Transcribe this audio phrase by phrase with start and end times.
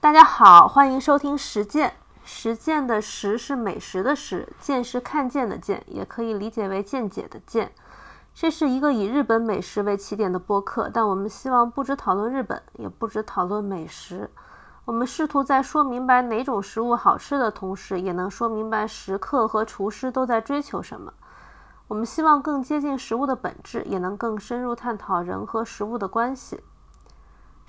[0.00, 1.94] 大家好，欢迎收听实践。
[2.22, 7.72] 实践的实是美食的实，见是看见的见，也可以理解为见解的见。
[8.32, 14.30] 这是一个以日本美食为起点的播客，但我们希望不只讨论日本，也不只讨论美食。
[14.84, 21.12] 我们试图在说明白哪种食物好吃的同时，也能说明白食客和厨师都在追求什么。
[21.88, 26.60] 我们希望更接近食物的本质，也能更深入探讨人和食物的关系。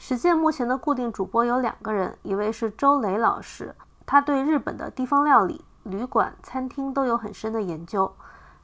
[0.01, 3.75] 实践目前的固定主播有两个人，一位是周雷老师，
[4.05, 8.09] 他对日本的地方料理、旅馆、餐厅都有很深的研究；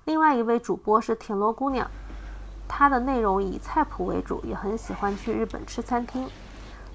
[0.05, 1.91] 另外一位主播是田螺姑娘，
[2.69, 6.25] 她的内容以菜谱为主，也很喜欢去日本吃餐厅。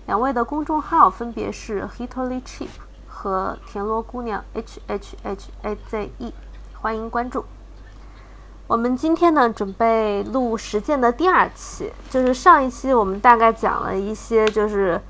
[0.06, 2.70] 两位的公众号分别是 Hitoli Cheap
[3.06, 6.32] 和田螺姑娘 H H H A Z E，
[6.80, 7.44] 欢迎关注。
[8.70, 15.00] 我们今天呢，准备录实践的第二期，就是上一期我们大概讲了一些，就是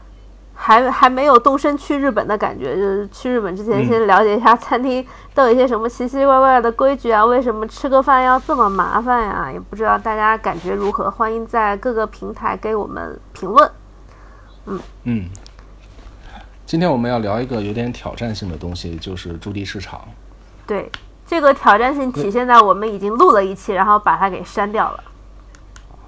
[0.54, 9.50] 还还没有动身去日本的感觉，就是去日本之前先了解一下餐厅都有一些什么奇奇怪怪的规矩啊，为什么吃个饭要这么麻烦呀？
[9.52, 13.70] 也不知道大家感觉如何，欢迎在各个平台给我们评论。
[14.64, 15.28] 嗯嗯，
[16.64, 20.00] 今天我们要聊一个有点挑战性的东西，就是驻地市场。
[20.66, 20.90] 对。
[21.30, 25.04] 这个挑战性体现在我们已经录了一期，然后把它给删掉了。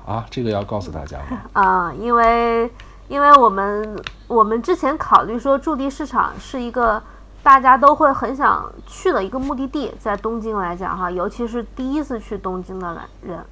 [0.05, 1.39] 啊，这个要告诉大家吗？
[1.63, 2.69] 啊，因为
[3.07, 7.01] 因为我们我们之前考虑说驻地市场是一个
[7.41, 13.45] 大家都会很想去的一个目的地，在东京来讲哈，尤其是第一次去东京的人，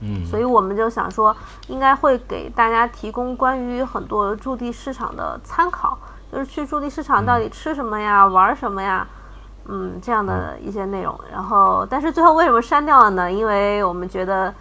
[0.00, 1.36] 嗯，所以我们就想说，
[1.68, 5.96] 应该会给大家提供关于很多驻地市场的参考，
[6.32, 9.06] 就是去驻地市场到底吃什么呀，玩什么呀。
[9.66, 13.32] 嗯，这样的一些内容，然后，但是最后为什么删掉了呢？
[13.32, 14.52] 因为我们觉得，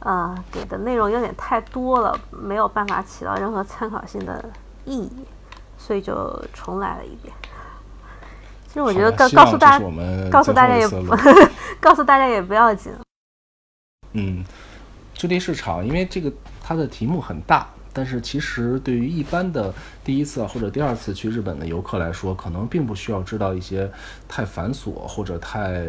[0.00, 4.44] 呃，给的内容有点太多了，没有办法起到任何参考性的
[4.84, 5.24] 意义，
[5.76, 7.32] 所以就重来了一遍。
[8.66, 9.84] 其实我觉得告告诉大家，
[10.30, 11.16] 告诉大家也不
[11.80, 12.92] 告诉大家也不要紧。
[14.12, 14.44] 嗯，
[15.14, 16.32] 驻地市场，因为这个
[16.62, 17.68] 它的题目很大。
[17.98, 23.90] 但是其实对于一般的第一次或者第二次去日本的游客来说，可能并不需要知道一些
[24.28, 25.84] 太繁琐或者太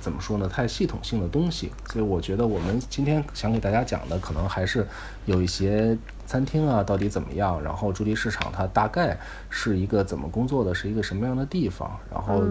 [0.00, 1.70] 怎么说呢，太系统性的东西。
[1.88, 4.84] 所以我觉得我们今天想给大家讲的，可能还是
[5.24, 5.96] 有一些
[6.26, 9.16] 餐厅啊到底怎么样，然后驻地市场它大概
[9.48, 12.42] 是一个怎么工作的，是一个什么样的地方，然后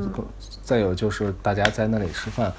[0.64, 2.50] 再有就是大家在那里吃饭。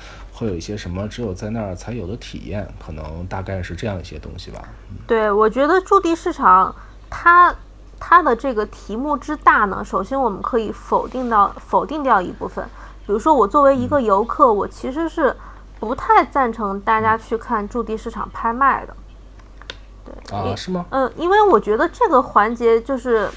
[0.42, 4.60] 会有一些什么只有在那儿才有的体验，可能大概是这样一些东西吧。
[5.06, 6.74] 对，我觉得驻地市场，
[7.08, 7.54] 它
[8.00, 12.64] 它的这个题目之大呢，首先我们可以否定到否定掉一部分。
[13.06, 15.36] 比如说，我作为一个游客，我其实是
[15.78, 18.96] 不太赞成大家去看驻地市场拍卖的。
[20.04, 20.84] 对啊，是吗？
[20.90, 23.30] 嗯，因为我觉得这个环节就是。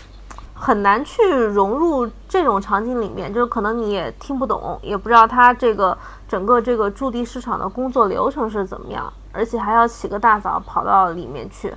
[0.57, 5.95] 很难去融入这种场景里面，就是可能你也听不懂，也不知道它这个
[6.27, 11.73] 整个这个驻地市场的工作流程是怎么样，而且还要起个大早跑到里面去，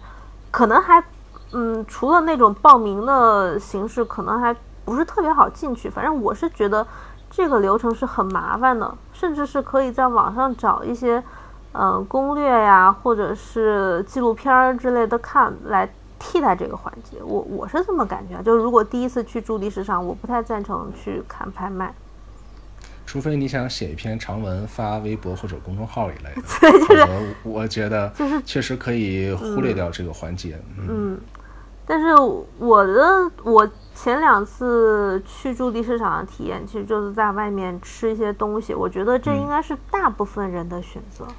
[0.50, 1.02] 可能还，
[1.52, 4.54] 嗯，除了那种报名的形式，可能还
[4.84, 5.90] 不是特别好进去。
[5.90, 6.86] 反正我是觉得
[7.30, 11.22] 这个流程是很麻烦的，甚至是可以在网上找一些，
[11.72, 15.88] 嗯，攻略呀，或者是纪录片儿之类的看来。
[16.20, 21.94] 替代这个环节，我我是这么感觉，就是如果第一次去驻地市场，我不太赞成去看拍卖，
[23.08, 28.12] 除非你想写一篇长文发微博或者公众号一类的， 对，就是我觉得
[28.44, 30.60] 确实可以忽略掉这个环节。
[30.86, 31.18] 嗯，
[31.86, 32.08] 但是
[32.58, 41.24] 我的我前两次去驻地市场的体验，其实就是在外面吃一些东西，我觉得这应该是大部分人的选择。
[41.26, 41.34] 嗯，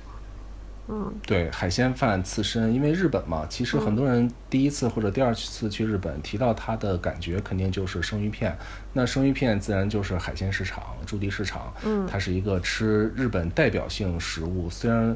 [1.26, 8.58] 对，海鲜饭、刺身，因为日本嘛，其实很多人第一次或者第二次去日本，提到它的感觉肯定就是生鱼片。
[8.94, 11.72] 那生鱼片自然就是海鲜市场、驻地市场。
[11.84, 15.16] 嗯，它是一个吃日本代表性食物，虽然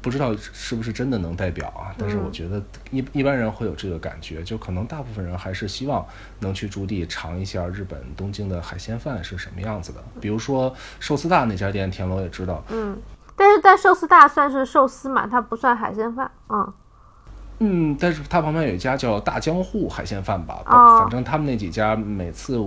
[0.00, 6.06] 不知道是不是真的能代表啊，但是我觉得一一般人会有这个感觉，就可能大部分人还是希望
[6.40, 10.02] 能去驻地尝一下日本东京的海鲜饭是什么样子的。
[10.20, 12.64] 比如说寿司大那家店，田螺也知道。
[12.70, 12.96] 嗯。
[13.36, 16.72] 但是在寿司大算是寿司嘛，它不算海鲜饭，嗯，
[17.58, 22.58] 嗯，但是它旁边有一家叫大江户海鲜饭吧，反正他们那几家每次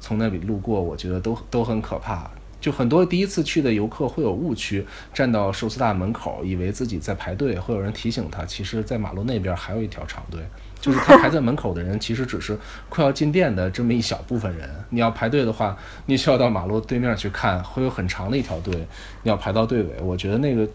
[0.00, 2.30] 从那里路过，我觉得都都很可怕，
[2.60, 10.40] 就很多第一次去的游客会有误区，站到寿司大门口，以为自己在排队，会有人提醒他，其实在马路那边还有一条长队。
[10.84, 12.58] 就是他排在门口的人，其实只是
[12.90, 14.68] 快要进店的这么一小部分人。
[14.90, 18.86] 你要排队的话，你需要到马路对面去看，会有很长的一条队，
[19.22, 19.98] 你要排到队尾。
[20.02, 20.68] 我觉得那个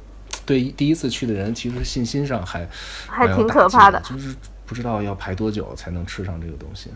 [0.47, 2.67] 对第一次去的人，其实信心上还
[3.07, 4.35] 还挺可怕的，就是
[4.65, 6.89] 不知道要排多久才能吃上这个东西。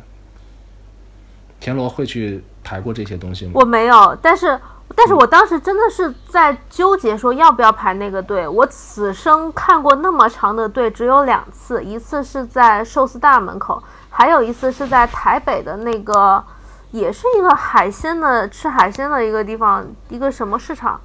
[1.59, 3.51] 田螺会去排过这些东西吗？
[3.53, 4.59] 我没有，但是
[4.95, 8.47] 但是我当时真的是在纠结说要不要排那个队。
[8.47, 16.43] 我此生看过那么长的队只有两次，一次是在寿司大门口，还有一次是在台北的那个，
[16.91, 21.01] 也是一个海鲜的吃海鲜的一个地方，一个什么市场？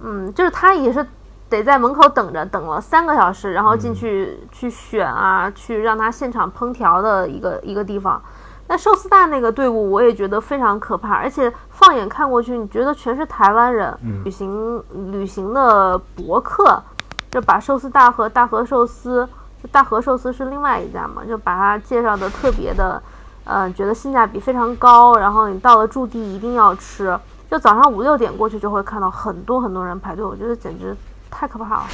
[0.00, 1.06] 嗯，就是他也是
[1.48, 8.20] 得在门口等着，等了三个小时，然后进去去选啊，去让他现场烹调的一个一个地方。
[8.68, 14.82] 那寿司大那个队伍，我也觉得非常可怕，而且放眼看过去，你觉得全是台湾人，旅行
[15.12, 16.82] 旅行的博客，
[17.30, 19.28] 就把寿司大和大和寿司，
[19.70, 23.00] 大和寿司是另外一家嘛，就把它介绍的特别的，
[23.44, 27.16] 呃，觉得性价比非常高，然后你到了驻地一定要吃，
[27.48, 30.96] 就早上五六点过去就会看到很多很多人排队，我觉得简直
[31.30, 31.84] 太可怕了。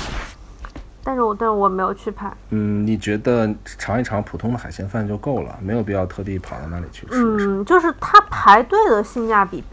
[1.05, 2.33] 但是我但是我没有去排。
[2.51, 7.15] 嗯，你觉得尝一尝普通的海鲜饭就够了，没有必要特地跑到那里去吃。
[7.15, 9.65] 嗯，就是它排队的性价比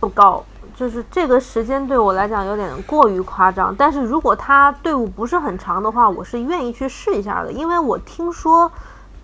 [0.00, 0.44] 不高，
[0.74, 3.74] 就是这个时间对我来讲有点过于夸张。
[3.76, 8.70] 但是如果它队伍不是很长的话，我是愿意去试一下的，因为我听说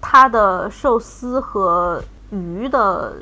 [0.01, 3.15] 它的寿司和鱼的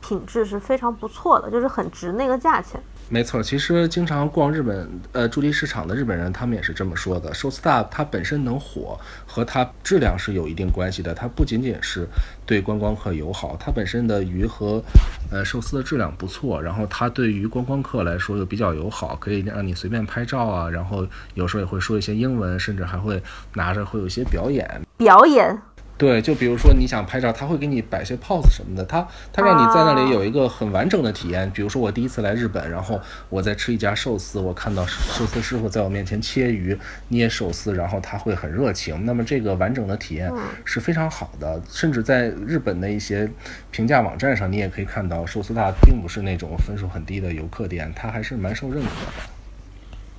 [0.00, 2.82] 品质是非常不错的，就是很值那个价钱。
[3.10, 7.32] 没错，其实经常逛日本呃驻地市场的日本人，他们也是这么说的。
[7.32, 11.14] 寿司大它本身能火，和它质量是有一定关系的。
[11.14, 12.08] 它不仅仅是
[12.46, 14.82] 对观光客友好，它本身的鱼和
[15.30, 20.68] 呃寿司的质量不错，然后它对于观光客来说又比较友好，可以让你随便拍照啊。
[20.68, 23.22] 然后有时候也会说一些英文，甚至还会
[23.52, 24.82] 拿着会有一些表演。
[24.96, 25.56] 表演。
[25.96, 31.48] 对，就比如说你想拍照，他会给你摆些 pose 什么的，他他让你在那里有一个很完整的体验。
[31.52, 36.76] 比如说我第一次来日本，然后我在吃一家寿司，我看到寿司师傅在我面前切鱼、
[37.08, 39.04] 捏寿司，然后他会很热情。
[39.04, 40.32] 那么这个完整的体验
[40.64, 43.30] 是非常好的，甚至在日本的一些
[43.70, 49.33] 评价网站上，你也可以看到寿司大并不是那种分数很低的游客店，它还是蛮受认可的。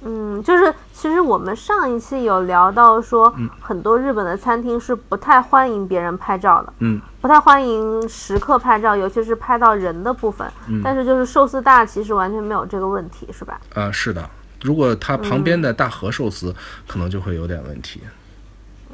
[0.08, 10.48] 嗯，就是其实我们上一期有聊到说，很多日本的餐厅是不太欢迎别人拍照的，嗯，不太欢迎食客拍照，尤其是拍到人的部分。
[10.68, 13.60] 嗯，但是就是寿司大其实完全没有这个问题，是吧？
[13.74, 14.30] 啊，是的，
[14.62, 16.54] 如果它旁边的大和寿司
[16.88, 18.02] 可能就会有点问题。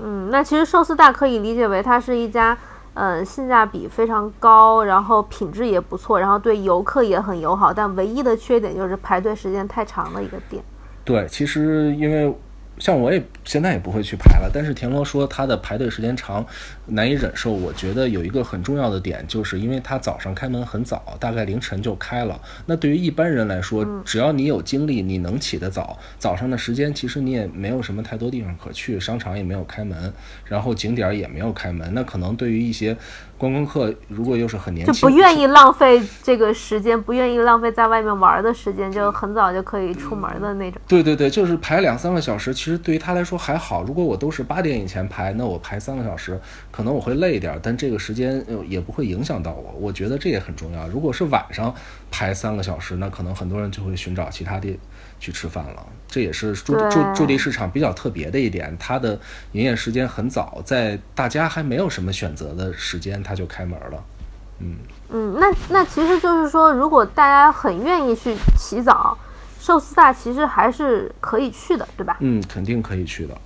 [0.01, 2.57] 嗯，那其实寿司大可以理解为它是一家，
[2.93, 10.63] 嗯，性价比非常高，然后品质也不错，然后对游客也很友好，但唯一的缺点就是排队时间太长的一个店。
[11.11, 12.33] 对，其实因为
[12.81, 16.43] 像我也现在也不会去排了，但是田螺说他的排队时间长，
[16.87, 17.51] 难以忍受。
[17.51, 22.41] 我觉得有一个很重要的点，就是因为他早上开门很早，大概凌晨就开了。
[22.65, 30.11] 那对于一般人来说，只要你有精力，你能起得早，早上的时间其实你也没有什么太多地方可去，商场也没有开门，
[30.45, 31.93] 然后景点也没有开门。
[31.93, 32.97] 那可能对于一些
[33.37, 40.81] 观光客如果又是很年轻，就不愿意浪费这个时间，不愿意浪费在外面玩的时间，就很早就可以出门的那种。
[40.87, 43.83] 对对对，就是排两三个小时，其实对于他来说还好。
[43.83, 46.39] 如果我都是八点以前排，那我排三个小时，
[46.71, 49.73] 可能我会累一点，但这个时间也不会影响到我。
[49.79, 50.87] 我觉得这也很重要。
[50.87, 51.73] 如果是晚上
[52.09, 54.79] 排三个小时，那可能很多人就会寻找其他地
[55.19, 55.85] 去吃饭了。
[56.07, 59.19] 这也是驻驻驻地市场比较特别的一点，它的
[59.53, 64.03] 营业时间很早，在大家还没有什么选择的时间，它就开门了。
[64.59, 64.75] 嗯
[65.09, 69.17] 嗯，那那其实就是说，如果大家很愿意去起早，
[69.61, 72.17] 寿司大其实还是可以去的，对吧？
[72.19, 73.37] 嗯，肯定可以去的。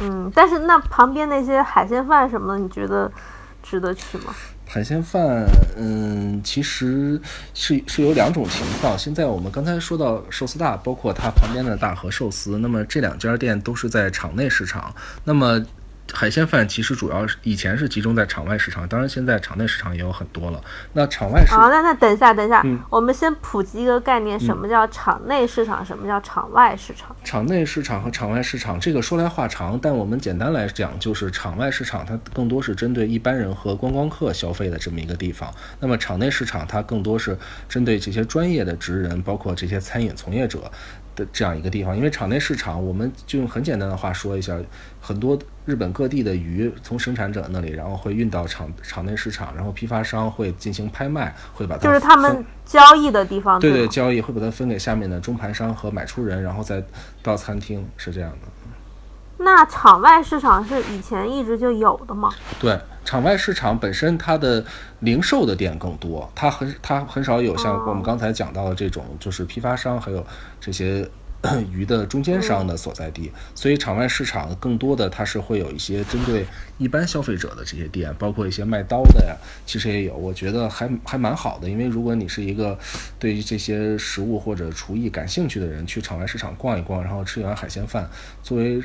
[0.00, 3.10] 嗯，但是那旁边那些海鲜饭什么的，你觉得
[3.62, 4.34] 值得去吗？
[4.68, 5.46] 海鲜饭，
[5.76, 7.18] 嗯，其实
[7.54, 8.98] 是是有两种情况。
[8.98, 14.94] 现在我们刚才说到寿司大，包括它旁边的大和寿司，那么这两家店都是在场内市场。
[15.24, 15.64] 那么
[16.12, 20.62] 海鲜饭其实主要是以前是集中在场外市场，当然现在场内市场也有很多了。
[20.92, 27.16] 那场外市好，那那等一下，等一下，我们先普及一个概念，什么叫场内市场，什么叫场外市场？
[27.24, 35.52] 场内市场和场外市场这个说来话长，但我们简单来讲，就是场外市场它更多是针对一般人和观光客消费的这么一个地方。
[35.80, 37.36] 那么场内市场它更多是
[37.68, 40.70] 针对这些专业的职人，包括这些餐饮从业者。
[41.14, 44.56] 的这样一个地方，因为场内市场，我们就用很简单的话说一下，
[45.00, 56.82] 很多日本各地的鱼从生产者那里，然后会运到场场内市场，然后批发商会进行拍卖，会把它就是他们交易的地方，对对，交易会把它分给下面的中盘商和买出人，然后再
[57.22, 58.48] 到餐厅，是这样的。
[59.38, 62.32] 那场外市场是以前一直就有的吗？
[62.60, 64.64] 对，场外市场本身它的
[65.00, 70.24] 零售的店更多，它很它很少有像我们刚才讲到的这种，就是批发商还有
[70.60, 71.08] 这些
[71.72, 76.46] 鱼的中间商的所在地，所以场外市场更多的它是会有一些针对
[76.78, 79.34] 一般消费者的这些店，包括一些卖刀的呀，
[79.66, 81.68] 其实也有，我觉得还还蛮好的。
[81.68, 82.78] 因为如果你是一个
[83.18, 88.08] 对于这些食物或者厨艺感兴趣的人，去场外市场逛一逛，然后吃一碗海鲜饭，
[88.44, 88.80] 作为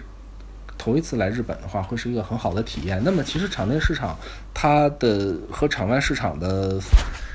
[0.78, 3.02] 头一次来日本的话，会是一个很好的体验。
[3.04, 4.18] 那么其实场内市场
[4.54, 6.80] 它的和场外市场的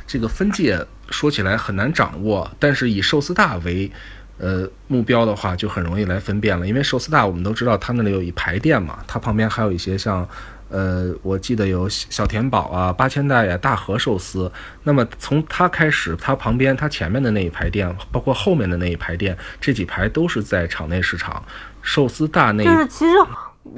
[0.06, 0.78] 这个分界
[1.10, 3.90] 说起来很难掌握，但是以寿司大为
[4.38, 6.66] 呃目标的话，就很容易来分辨了。
[6.66, 10.28] 因为寿司大我们都知道，它那里有一排店嘛，它旁边还有一些像
[10.68, 14.50] 呃，我记得有小田堡啊、八千代呀、大和寿司。
[14.84, 21.44] 那么从它开始，它旁边、它前面的那一排店，包括后面的那一排店，这几排都是在场内市场。
[21.82, 23.18] 寿司大那就是其实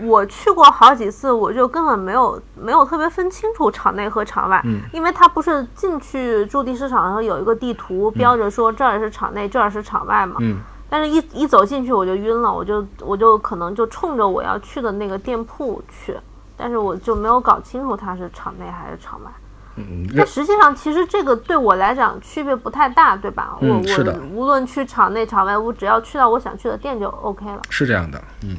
[0.06, 4.80] 我去过好几次，我就根本没有没有特别分清楚场内和场外，嗯。
[4.92, 10.58] 因为它不是进去驻地市场的时候有一个地图标着说这儿是场内，这儿是场外嘛，嗯。
[10.88, 16.16] 但是一一走进去我就晕了，我就我就可能就冲着我要去的那个店铺去，
[16.56, 19.30] 但是我就没有搞清楚它是场内还是场外。
[19.76, 23.56] 嗯，那实际上，其实这个对我来讲区别不太大，对吧？
[23.60, 28.56] 嗯我是的我无论去场内场外，我只要去到我想去的店就 OK 了是这样的，嗯。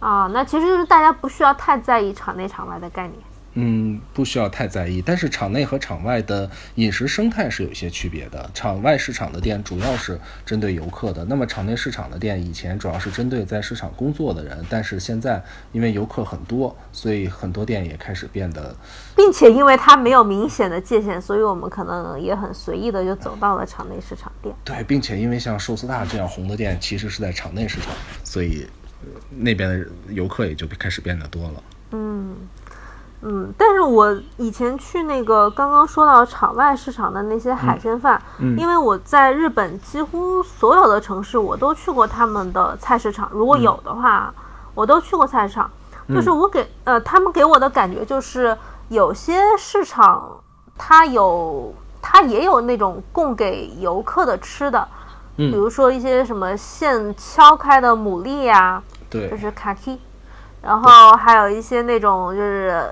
[0.00, 0.30] 啊。
[0.32, 3.18] 那其实就是大家不需要太在意场内场外的概念。
[3.58, 8.50] 嗯，不需要太在意，但是场内和场外的饮食生态是有一些区别的。
[8.52, 18.76] 场外市场的店主要是针对游客的，那么场内市场的店以前主要是针对在市场工作的人，但是现在因为游客很多，所以很多店也开始变得
[19.16, 24.54] 并且因为它没有明显的界限，所以我们可能也很随意的就走到了场内市场店。
[24.64, 27.90] 对，并且因为像寿司大这样红的店，其实是在场内市场，
[28.22, 28.68] 所以、
[29.00, 31.62] 呃那边的游客也就开始变得多了。
[31.92, 32.36] 嗯，
[33.58, 38.56] 但是我以前去那个刚刚说到场外市场的那些海鲜饭，嗯。
[38.58, 44.32] 因为我在日本几乎所有的城市我都去过他们的菜市场，如果有的话，
[44.74, 45.70] 我都去过菜市场。
[46.08, 48.56] 就是我给呃，他们给我的感觉就是
[48.88, 50.22] 有些市场
[50.78, 54.86] 它有它也有那种供给游客的吃的，
[55.36, 55.50] 嗯。
[55.50, 58.80] 比如说一些什么现敲开的牡蛎呀、
[59.10, 59.28] 对。
[59.28, 59.98] 就，是卡 k
[60.62, 62.88] 然后还有一些那种就是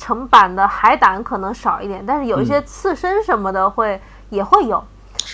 [0.00, 4.82] 成板的海胆可能少一点，但是有一些刺身什么的会、也会有，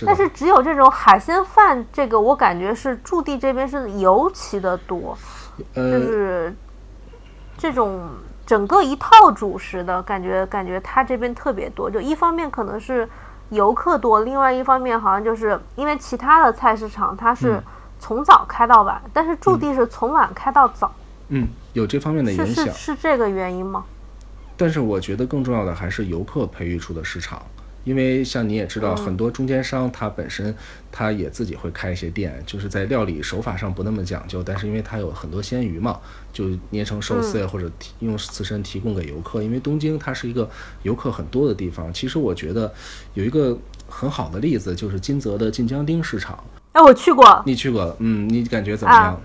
[0.04, 5.16] 但是只有这种海鲜饭，这个我感觉是驻地这边是尤其的多，
[5.56, 6.56] 就呃，是
[7.56, 8.08] 这种
[8.44, 11.88] 整个一套主食的感觉，感觉它这边特别多。
[11.88, 13.08] 就一方面可能是
[13.50, 17.62] 游客多，另外一方面好像就是因为其他的菜市场它是嗯
[18.00, 20.90] 从早开到晚，但是驻地是从晚开到早。
[21.28, 22.72] 嗯，有这方面的是影响是。
[22.72, 23.84] 是这个原因吗？
[24.56, 27.44] 但是我觉得更重要的还是游客培育出的市场，
[27.84, 30.54] 因为像你也知道，嗯很多中间商他本身
[30.90, 36.00] 他也自己会开一些店，就是在料理手法上不那么讲究，但是因为它有很多鲜鱼嘛，
[36.32, 39.42] 就捏成寿司呀，或者提用刺身提供给游客。
[39.42, 40.48] 因为东京它是一个
[40.82, 42.72] 游客很多的地方，其实我觉得
[43.14, 43.56] 有一个
[43.88, 47.94] 很好的例子就是金泽的近江町市场，哎，我去过，你去过？
[48.00, 49.20] 嗯，你感觉怎么啊样？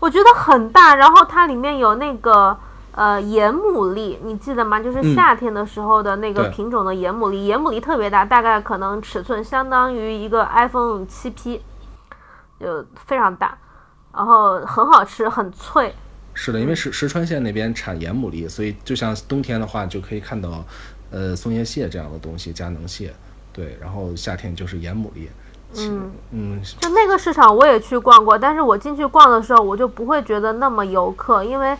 [0.00, 2.56] 我觉得很大，然后它里面有那个
[2.98, 4.80] 呃盐牡蛎，你记得吗？
[4.80, 11.62] 就是嗯夏天的时候的那个品种的盐牡蛎，盐牡蛎特别大，大概可能尺寸相当于一个 iPhone 七 P，
[12.58, 13.56] 就非常大，
[14.12, 15.94] 然后很好吃，很脆。
[16.34, 20.64] 是的，因为石石川县那边产盐牡蛎，所以就像冬天的话，就可以看到，
[21.12, 23.14] 呃，松叶蟹这样的东西，加能蟹，
[23.52, 25.28] 对，然后夏天就是盐牡蛎，
[25.76, 31.76] 嗯，嗯，就那个市场我也去逛过，但是我进去逛的时候，我就不会觉得那么游客，因为，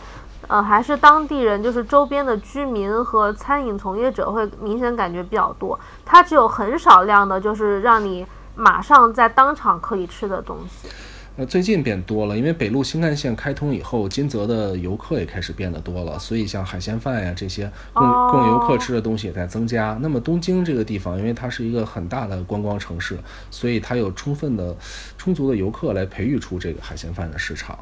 [0.49, 5.79] 呃，还是当地人，就是周边的居民和餐饮从业者会明显感觉比较多。
[6.03, 8.25] 它只有很少量的，就是让你
[8.55, 10.89] 马上在当场可以吃的东西。
[11.37, 19.95] 呃，最近变多了，因为北陆新干线开通以后，金泽的游客也开始变得多了，所以像海鲜饭呀这些供哦供游客吃的东西也在增加。
[20.01, 23.17] 那么东京这个地方，因为它是一个很大的观光城市，
[23.51, 24.75] 所以它有充分的、
[25.15, 27.77] 充足的游客来培育出这个海鲜饭的市场。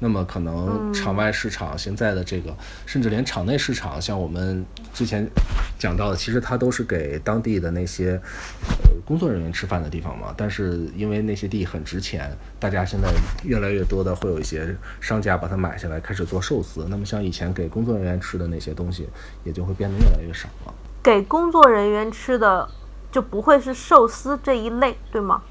[0.00, 4.64] 那么可能场外市场现在的这个，甚至连场内市场，像我们
[4.94, 5.28] 之前
[5.78, 8.20] 讲到的，其实它都是给当地的那些
[8.68, 10.32] 呃工作人员吃饭的地方嘛。
[10.36, 13.08] 但是因为那些地很值钱，大家现在
[13.44, 16.86] 越来越多的会有一些商家把它买下来，开始做寿司。
[16.88, 19.08] 那么像以前给工作人员吃的那些东西，
[19.44, 20.74] 也就会变得越来越少了。
[21.02, 22.68] 给工作人员吃的
[23.10, 25.42] 就不会是寿司这一类，对吗？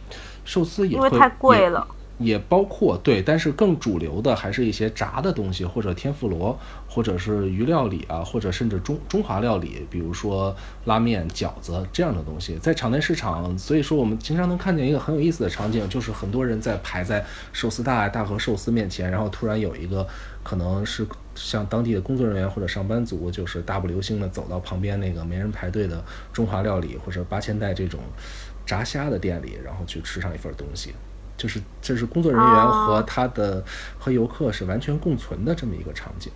[0.45, 1.85] 寿司因为太贵了。
[2.19, 6.57] 也包括对，但是更主流的还是一些炸的东西，或者天妇罗，
[6.89, 10.55] 或者是鱼料理啊，或者甚至中中华料理，比如说
[10.85, 20.07] 拉面、饺子这样的东西，在场内市场，所以说我们经常能看见一个很有意思的场景，就是很多人在排在寿司大大和寿司面前，然后突然有一个
[20.43, 21.05] 可能是
[21.35, 27.99] 像当地的工作人员或者上班族，就是大步流星的走到旁边那个没人排队的中华料理或者八千代这种
[28.65, 30.95] 炸虾的店里，然后去吃上一份东西。
[31.37, 33.63] 就是这是工作人员和他的
[33.99, 36.33] 和游客是完全共存的这么一个场景。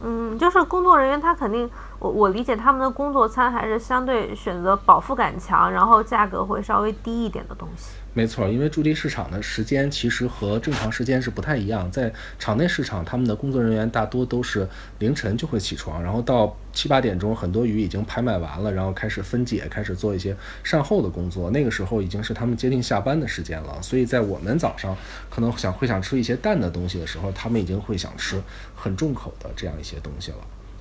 [0.00, 7.96] 嗯，就是工作人员他肯定，我我理解他们的工作餐还是相对选择饱腹感强，然后价格会稍微低一点的东西。
[8.18, 11.88] 没错，因为驻地市场的时间其实和正常时间是不太一样。
[11.88, 21.48] 在场内市场，他们的工作人员大多都是凌晨就会起床，然后到七八点钟，很多鱼已经拍卖完了，然后开始分解，开始做一些善后的工作。
[21.52, 23.80] 那个时候已经是他们接近下班的时间了。
[23.80, 24.96] 所以在我们早上
[25.30, 28.42] 可能想会想吃一些淡的东西的时候，他们已经会想吃
[28.74, 30.38] 很重口的这样一些东西了。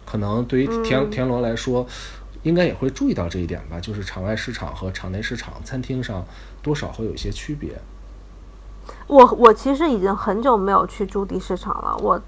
[0.07, 1.87] 可能对于田田螺来说。
[2.43, 6.25] 应该也会注意到这一点吧，就是场外市场和场内市场餐厅上
[6.61, 7.79] 多少会有一些区别。
[9.07, 12.19] 我我其实已经很久没有去驻地市场了，我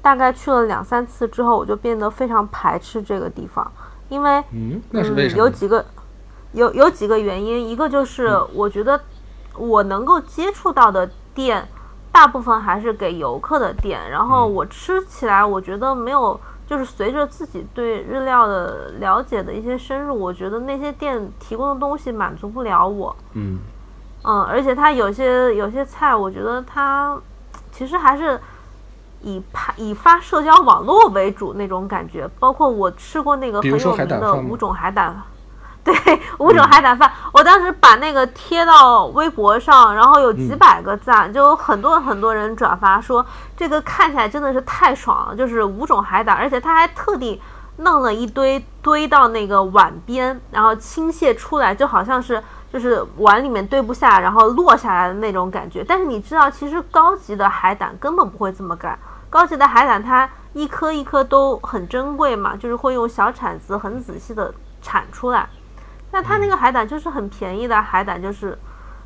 [0.00, 3.70] 大概去了两三次之后，我就变得非常排斥这个地方，
[4.08, 5.38] 因为嗯，那是为什么？
[5.38, 5.84] 有几个
[6.52, 9.00] 有有几个原因，一个就是我觉得
[9.56, 11.66] 我能够接触到的店，
[12.10, 16.38] 大部分还是给游客的店，然后我吃起来我觉得没有。
[16.64, 23.14] 就是随着自己对日料的了解的一些深入，我觉得那些店提供的东西满足不了我。
[23.34, 23.58] 嗯
[24.24, 27.16] 嗯，而且它有些有些菜，我觉得它
[27.70, 28.40] 其实还是
[29.20, 32.28] 以拍以发社交网络为主那种感觉。
[32.38, 35.22] 包括我吃过那个很有名的五种海胆。
[35.84, 35.92] 对
[36.38, 43.26] 五种海胆饭，我当时把那个贴到微博上，然后有几百个赞，就有很多很多人转发说
[43.56, 47.42] 这个看起来真的是太爽了，就是五种海胆，而且他还特地
[47.78, 52.40] 弄了一堆堆到那个碗边，然后倾泻出来，就好像是
[52.72, 55.84] 就是碗里面堆不下，然后落下来的那种感觉。
[55.84, 58.98] 但是你知道，其实高级的海胆根本不会这么干，
[59.28, 65.46] 高级的海胆它一颗一颗都很珍贵嘛，就是会用小铲子很仔细的铲出来。
[66.10, 68.58] 那它那个海胆就是很便宜的海胆，就是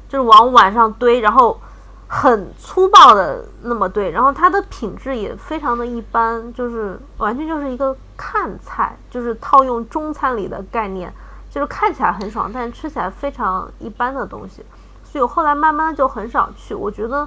[0.08, 1.60] 就是往碗上堆，然后
[2.08, 11.12] 很粗暴的那么堆，然后它的品质也非常的一般，就是完全就是一个看菜，就是套用中餐里的概念，
[11.56, 14.62] 就是看起来很爽，但是吃起来非常一般的东西。
[15.02, 17.26] 所以我后来慢慢就很少去，我觉得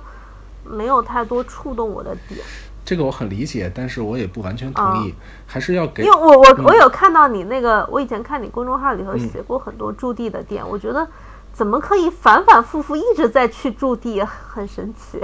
[0.63, 2.39] 没有太多触动我的点。
[2.85, 5.15] 这个我很理解，但是我也不完全同意，
[5.47, 6.03] 还是要给。
[6.03, 11.07] 因为我我我有看到你那个，我以前看你公众号里头写过很多驻地的店，我觉得
[11.51, 15.19] 怎么可以反反复复一直在去驻地，很神奇。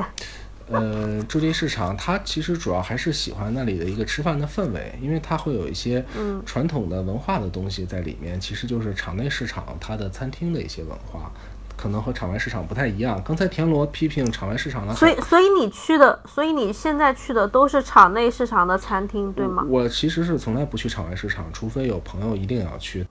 [0.69, 6.03] 呃，驻地市场它其实主要还是喜欢那里的一个吃饭的氛围，因为它会有一些
[6.45, 11.31] 传统的文化的东西在里面，其实就是场内市场它的餐厅的一些文化。
[11.77, 13.21] 可能和场外市场不太一样。
[13.21, 19.61] 刚才田螺批评场外市场呢，所以所以你去的，所以你现在去的都是场内市场的餐厅，对吗？
[19.67, 23.05] 我其实是从来不去场外市场，除非有朋友一定要去。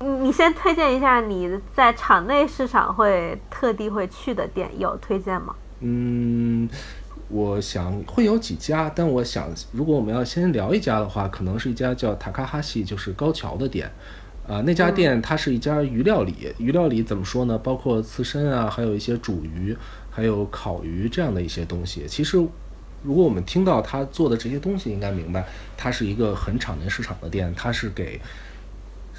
[0.00, 5.54] 你你先推荐一下你在场内市场会特地会去的店，有推荐吗？
[5.80, 6.68] 嗯，
[7.28, 13.90] 我想会有几家，但我想如果我们要先聊一家的话，可能是一家叫塔卡哈西，就是高桥的店。
[14.48, 17.58] 啊，那家店它是一家鱼料理，鱼料理怎么说呢？
[17.58, 19.76] 包括刺身啊，还有一些煮鱼，
[20.08, 22.06] 还有烤鱼这样的一些东西。
[22.06, 22.38] 其实，
[23.02, 25.44] 如果我们听到他做的这些东西，应该明白，
[25.76, 28.20] 它是一个很场内市场的店，它是给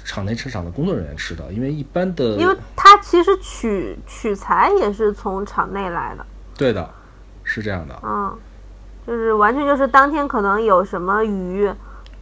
[0.02, 1.52] 场内市场的工作人员吃的。
[1.52, 6.24] 因为一般的，因为它其实取取材也是从场内来的。
[6.58, 6.90] 对的，
[7.44, 7.98] 是这样的。
[8.02, 8.36] 嗯，
[9.06, 11.72] 就是完全就是当天可能有什么鱼，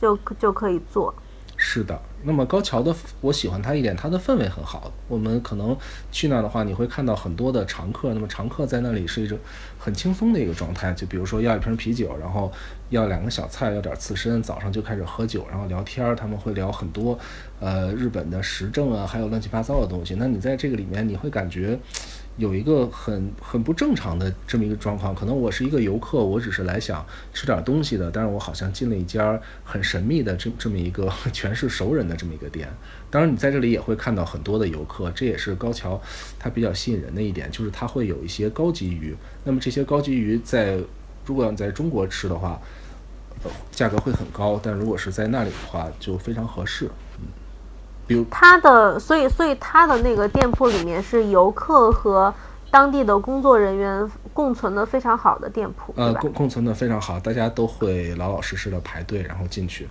[0.01, 1.13] 就就可以做。
[1.57, 1.99] 是的。
[2.23, 4.93] 那么高桥的，我喜欢它一点，它的氛围很好。
[5.09, 5.75] 我们可能
[6.11, 8.13] 去那的话，你会看到很多的常客。
[8.13, 9.39] 那么常客在那里是一种
[9.79, 12.53] 很轻松的一个状态，就比如说要一瓶啤酒，然后
[12.91, 16.15] 要两个小菜，要点刺身，早上就开始喝酒，然后聊天儿。
[16.15, 17.19] 他们会聊很多，
[17.61, 20.15] 呃，日本的时政啊，还有乱七八糟的东西。
[20.19, 21.79] 那你在这个里面，你会感觉。
[22.39, 32.69] 有一个很很不正常的这么一个状况，可能我是一个游客，我只是来想吃点东西的，但是我好像进了一家很神秘的这这么一个全是熟人的这么一个店。
[33.11, 35.99] 当然，你在这里也会看到很多的游客，这也是高桥
[36.39, 39.17] 它比较吸引人的一点，就是它会有一些高级鱼。
[39.43, 40.77] 那么这些高级鱼在
[41.27, 42.59] 如果要在中国吃的话，
[43.71, 46.89] 价格会很高，但如果是在那里的话，就非常合适。
[48.07, 52.33] 比如他的，所以所以他的那个店铺里面是游客和
[52.71, 59.89] 当地的工作人员共存的非常好的店铺，呃，共共存的非常好，大家都会老老实实的排队，然后进去，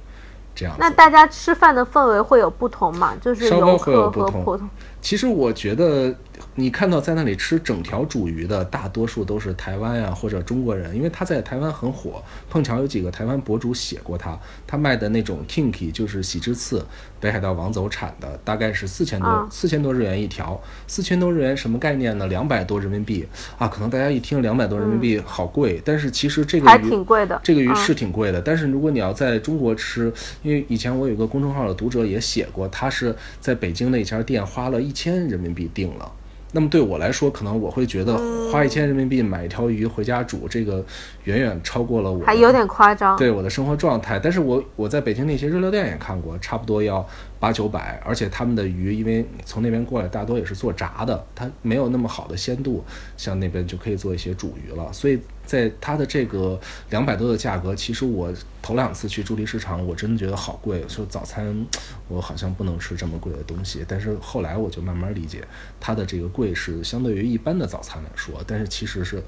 [0.56, 0.74] 这样。
[0.80, 3.14] 那大家吃饭的氛围会有不同吗？
[3.20, 4.70] 就是游稍微会有客不同和普通。
[5.02, 6.16] 其实我觉得，
[6.56, 12.24] 你看到在那里吃整条煮鱼的，大多数都是台湾呀、或者中国人，因为他在台湾很火。
[12.50, 16.86] 碰巧有几个台湾博主写过他，他卖的那种 kinki 就是喜之刺，
[17.20, 22.28] 北海道王走产的，大概是四千多啊四千多日元一条，四千多日元什么概念呢？
[22.28, 23.68] 两百多人民币啊！
[23.68, 36.12] 可能大家一听两百多人民币好贵，但是其实这个还鱼挺贵的嗯这个鱼是挺贵的，但是如果你要在中国吃，因为以前我有个公众号的读者也写过，他是在北京的一家店花了一千人民币订了。
[36.56, 38.18] 那么对我来说，可能我会觉得
[38.50, 40.84] 花一千人民币买一条鱼回家煮，这个
[41.26, 43.18] 远远超过了我还有点夸张。
[43.18, 44.20] 对我的生活状态。
[44.20, 47.08] 但是我我在北京那些日料店也看过，差不多要
[47.40, 52.84] 八九百，而且他们的鱼因为从那边过来，大多也是做炸的，它没有那么好的鲜度，
[53.18, 54.92] 像那边就可以做一些煮鱼了。
[54.94, 56.60] 所以在它的这个
[56.92, 60.84] 两百多的价格，其实我头两次去驻地市场，我真的觉得好贵。
[60.88, 61.66] 说早餐
[62.08, 65.44] 我好像不能吃这么贵的东西，但是后来我就慢慢理解，
[65.80, 69.24] 它的这个贵是相对于一般的早餐来说，但是其实是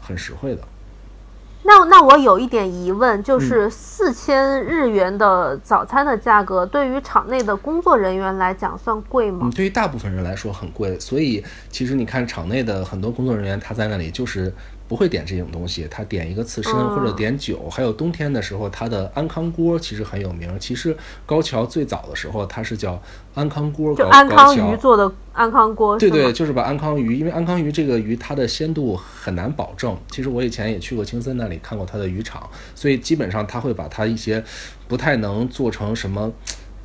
[0.00, 0.62] 很实惠的。
[1.64, 9.50] 那那我有一点疑问，嗯就是四千日元的早餐的价格，对于场内的工作人员来讲算贵吗嗯，？
[9.52, 14.52] 对于大部分人来说很贵，所以其实你看场内的很多工作人员，他在那里就是
[14.92, 20.54] 不会点这种东西，他点一个刺身嗯或者点酒，还有冬天的时候，他的安康锅其实很有名。
[20.60, 23.00] 其实高桥最早的时候，它是叫
[23.32, 29.96] 安康锅就安康鱼做的安康锅，对对，就是把安康鱼，因为安康鱼这个鱼它的鲜度很难保证。
[30.10, 34.44] 其实我以前也去过青森那里看过它的渔场，所以基本上他会把它一些
[34.86, 36.30] 不太能做成什么、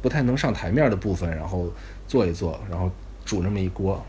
[0.02, 1.68] 不太能上台面的部分，然后
[2.08, 2.90] 做一做，然后
[3.26, 4.02] 煮那么一锅。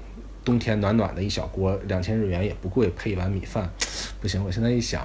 [0.48, 3.70] 冬天暖暖的一小锅，两千日元也不贵，配一碗米饭，
[4.18, 4.42] 不行！
[4.42, 5.02] 我现在一想，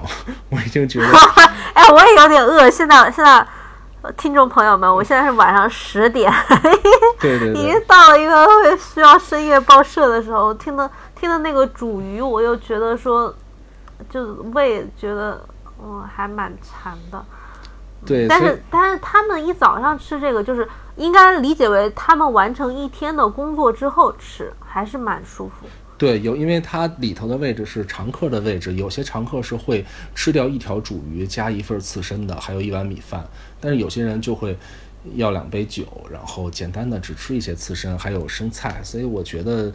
[0.49, 1.07] 我已经觉得
[1.75, 2.69] 哎，我也有点饿。
[2.69, 3.45] 现在现在，
[4.03, 6.31] 呃听众朋友们，我现在是晚上十点，
[7.19, 10.53] 对对已经，到了一个特别需要深夜报社的时候。
[10.53, 13.35] 听到听到那个煮鱼，我又觉得说，
[14.09, 15.45] 就是胃觉得
[15.83, 17.21] 嗯还蛮馋的。
[18.05, 25.65] 对，但是但是他们一早上吃这个，就是应该理解为他们完成一天的工作之后吃，还是蛮舒服。
[25.97, 33.25] 对，有，因为它里头的位置是常客的位置，有些常客是会吃掉一条煮鱼加一份刺身的，还有一碗米饭，
[33.59, 34.57] 但是有些人就会
[35.15, 39.71] 要两杯酒，然后简单的只吃一些刺身，还有生菜，所以我觉得。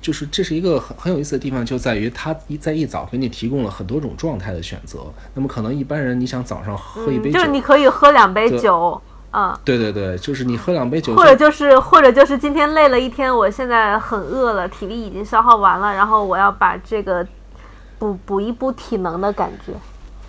[0.00, 5.00] 就是这是一个很很有意思的地方，就在于它一在一早给你提供了很多种状态的选择。
[5.34, 17.26] 那么可能一般人你想早上喝一杯酒，嗯就是你可以喝两杯酒，嗯，对对对，就是你喝两杯酒，或者就是或者就是今天累了一天，我现在很饿了，体力已经消耗完了，然后我要把这个
[17.98, 19.72] 补补一补体能的感觉。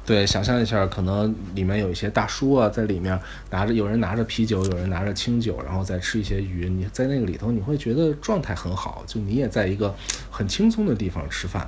[0.05, 3.17] 对，想象一下，可能里面有一些大叔啊，在里面
[3.51, 6.67] 拿着，有人拿着啤酒，有人拿着清酒，然后再吃一些鱼。
[6.67, 9.93] 你在那个里头，你会觉得状态很好，就你也在一个
[10.31, 11.67] 很轻松的地方吃饭，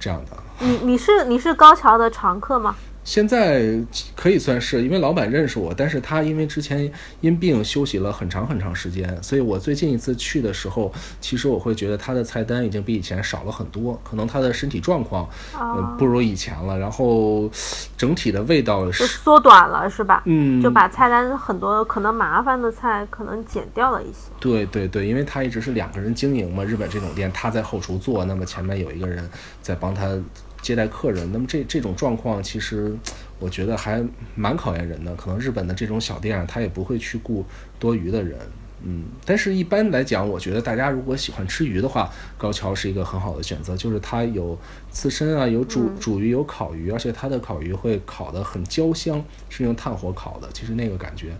[0.00, 0.36] 这样的。
[0.58, 2.74] 你你是你是高桥的常客吗？
[3.02, 3.78] 现在
[4.14, 15.28] 可以算是，因为老板认识我，但是他因为之前因病休息了很长很长时间，所以我最近一次去的时候，其实我会觉得他的菜单已经比以前少了很多，可能他的身体状况，
[15.98, 16.78] 不如以前了。
[16.78, 17.50] 然后
[17.96, 20.22] 整体的味道，就是缩短了是吧？
[20.26, 24.30] 嗯，就把菜单很多可能麻烦的菜可能减掉了一些。
[24.38, 29.28] 对对对，因为他一直是两个人经营嘛，日本这种店他在后厨做，那么前面有一个人
[29.60, 30.16] 在帮他
[30.62, 32.96] 接待客人，那么这这种状况其实
[33.38, 35.14] 我觉得还蛮考验人的。
[35.14, 37.44] 可能日本的这种小店他也不会去雇
[37.78, 38.38] 多余的人，
[38.82, 44.58] 嗯，但是一般来讲，我觉得大家如果喜欢吃鱼的话，高桥是一个很好的选择，就是它有
[44.90, 51.32] 刺身啊，有煮煮鱼，有烤鱼，而且它的烤鱼会烤得很焦香，是用炭火烤的，其实那个感觉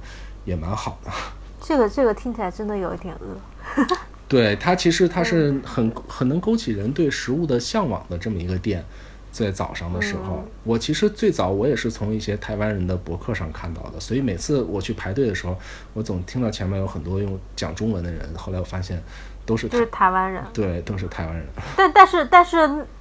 [0.44, 1.10] 也蛮好的。
[1.62, 3.86] 这个这个听起来真的有一点饿。
[4.26, 8.84] 对它其实它是很很能勾起人对食物的向往的这么一个店，
[9.30, 15.56] 在早上的时候，我其实最早我也是从一些台湾人的博客上看到的，所以每次我去排队的时候，
[15.92, 19.02] 我总听到前面有很多用讲中文的人，后来我发现
[19.46, 22.56] 都是都是台湾人，对都是台湾人，但但是但是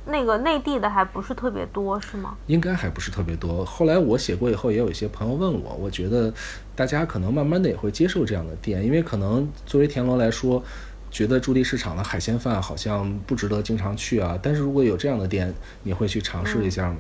[0.05, 2.37] 那个内地的还不是特别多，是吗？
[2.47, 3.65] 应该还不是特别多。
[3.65, 6.33] 后来我写过以后，也有一些朋友问我，我觉得
[6.75, 10.63] 大家可能慢慢的也会接受这样的店，因为可能作为田螺来说。
[11.11, 16.97] 觉得驻地市场的海鲜饭好像不值得经常去啊，但是如果有这样的店，你会去尝试一下吗？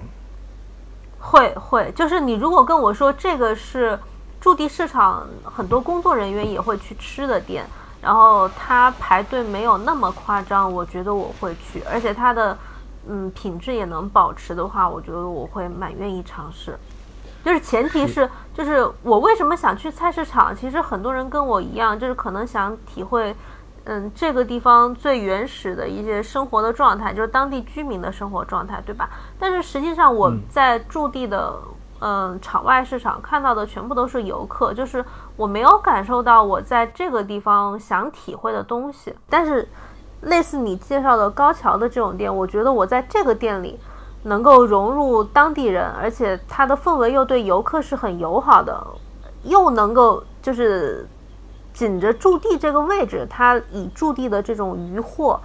[1.19, 3.99] 会会，就是你如果跟我说这个是
[4.39, 7.65] 驻地市场很多工作人员也会去吃的店，
[8.01, 12.57] 然后它排队没有那么夸张，我觉得我会去，而且它的
[13.07, 16.77] 嗯品质也能保持的话，我觉得我会蛮愿意尝试。
[17.43, 20.55] 就是前提是，就是我为什么想去菜市场？
[20.55, 23.33] 其实很多人跟我一样，就是可能想体会，
[23.91, 29.09] 嗯，这个地方最原始的一些生活的状态，就是当地居民的生活状态，对吧？
[29.39, 31.55] 但是实际上我在驻地的
[31.99, 35.03] 嗯场外市场看到的全部都是游客，就是
[35.35, 39.15] 我没有感受到我在这个地方想体会的东西。
[39.27, 39.67] 但是
[40.21, 43.79] 类似你介绍的高桥的这种店，我觉得我在这个店里。
[44.23, 48.85] 能够融入当地人，而且它的氛围又对游客是很友好的，
[49.43, 51.07] 又能够就是
[51.79, 55.39] 紧着驻地这个位置，它以驻地的这种渔货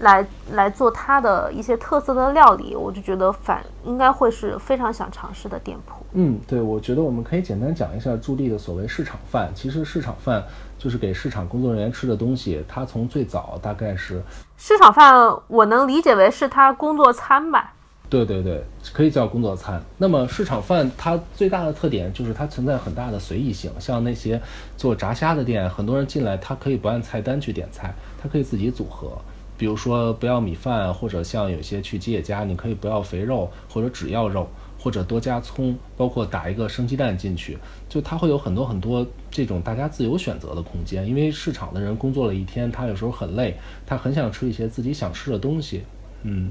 [0.00, 6.04] 来来做它的一些特色的料理，我就觉得反应该会是非常想尝试的店铺。
[6.12, 9.50] 嗯，对，我觉得我们可以简单讲一下驻地的所谓市场饭。
[9.54, 10.44] 其实市场饭
[10.78, 14.22] 就是给市场工作人员吃的东西，它从最早大概是
[14.58, 17.72] 市场饭，我能理解为是他工作餐吧。
[18.10, 18.60] 对对对，
[18.92, 19.80] 可以叫工作餐。
[19.96, 23.70] 那么市场饭它最大的特点就是它存在很大的随意性。
[23.78, 24.42] 像那些
[24.76, 29.16] 做炸虾的店，很多人进来，他可以不按菜单去点菜，他可以自己组合。
[29.56, 37.56] 比如说不要米饭，或者像有些去吉野家，你可以不要肥肉，或者只要肉，或者多加葱，包括打一个生鸡蛋进去，
[37.88, 41.06] 就它会有很多很多这种大家自由选择的空间。
[41.06, 45.84] 因为市场的人工作了一天，他有时候很累，他很想吃一些自己想吃的东西。
[46.24, 46.50] 嗯。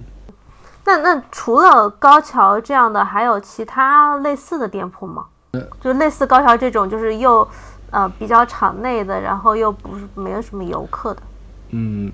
[0.85, 5.25] 那那除了高桥这样的，还有其他类似的店铺吗？
[5.81, 7.47] 就类似高桥这种，就是又
[7.91, 11.21] 呃比较场内的，然后又不是没有什么游客的。
[11.69, 12.11] 嗯，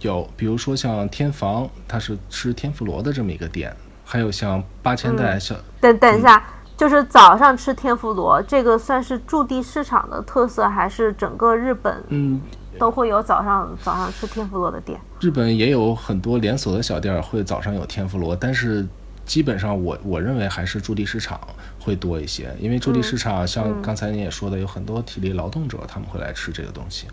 [0.00, 3.74] 有，比如说像天房，它是吃天妇罗的这么一个店，
[4.04, 5.54] 还有像八千代小。
[5.80, 6.42] 等等一下，
[6.76, 12.02] 就是早上吃天妇罗，这个算是驻地市场的特色，还是整个日本？
[12.08, 12.40] 嗯。
[12.78, 14.98] 都会有早上早上吃天妇罗的店。
[15.20, 18.86] 日本也有很多连锁的小店会早上有天妇罗，但是
[19.24, 21.40] 基本上我我认为还是驻地市场
[21.80, 27.06] 会多一些，因为驻地市场像刚才你也说的，有很多体力劳动者他们会来吃这个东西。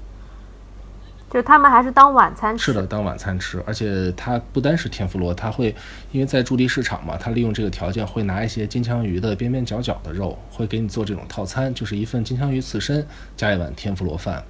[1.33, 2.65] 就他们还是当晚餐吃。
[2.65, 5.73] 是的，当晚餐吃，而且它不单是天妇罗，它会
[6.11, 14.43] 因为在驻地市场嘛，它利用这个条件会拿一些金枪鱼的边边角角的肉，会给你做这种套餐，就是一份金枪鱼刺身加一碗天妇罗饭。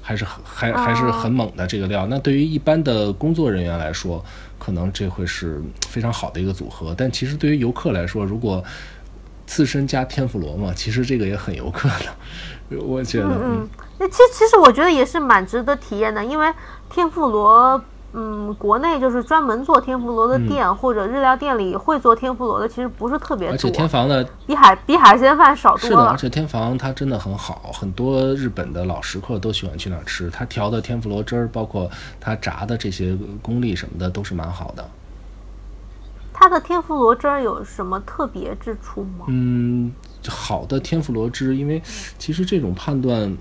[0.00, 2.06] 还是很还还是很猛的这个料。
[2.06, 4.24] 那对于一般的工作人员来说，
[4.58, 6.94] 可能这会是非常好的一个组合。
[6.96, 8.62] 但其实对于游客来说，如果
[9.46, 12.76] 刺身加天妇罗嘛，其实这个也很游客的。
[12.78, 13.68] 我觉得，嗯，
[13.98, 16.52] 那其实其实我觉得也是蛮值得体验的，因为
[16.90, 17.82] 天妇罗。
[18.16, 23.54] 嗯，国内就是专门做天妇罗的店，或者日料店里会做天妇罗的，其实不是特别多。
[23.54, 25.96] 而且天房的比海比海鲜饭少多了。
[25.96, 30.30] 是的，而且天房它真的很好，很多日本的老食客都喜欢去那儿吃。
[30.30, 34.88] 他调的天妇罗汁儿，包括他炸的这些功力什么的，都是蛮好的。
[36.32, 39.24] 它的天妇罗汁儿有什么特别之处吗？
[39.26, 39.92] 嗯，
[40.28, 41.82] 好的天妇罗汁，因为
[42.16, 43.36] 其实这种判断。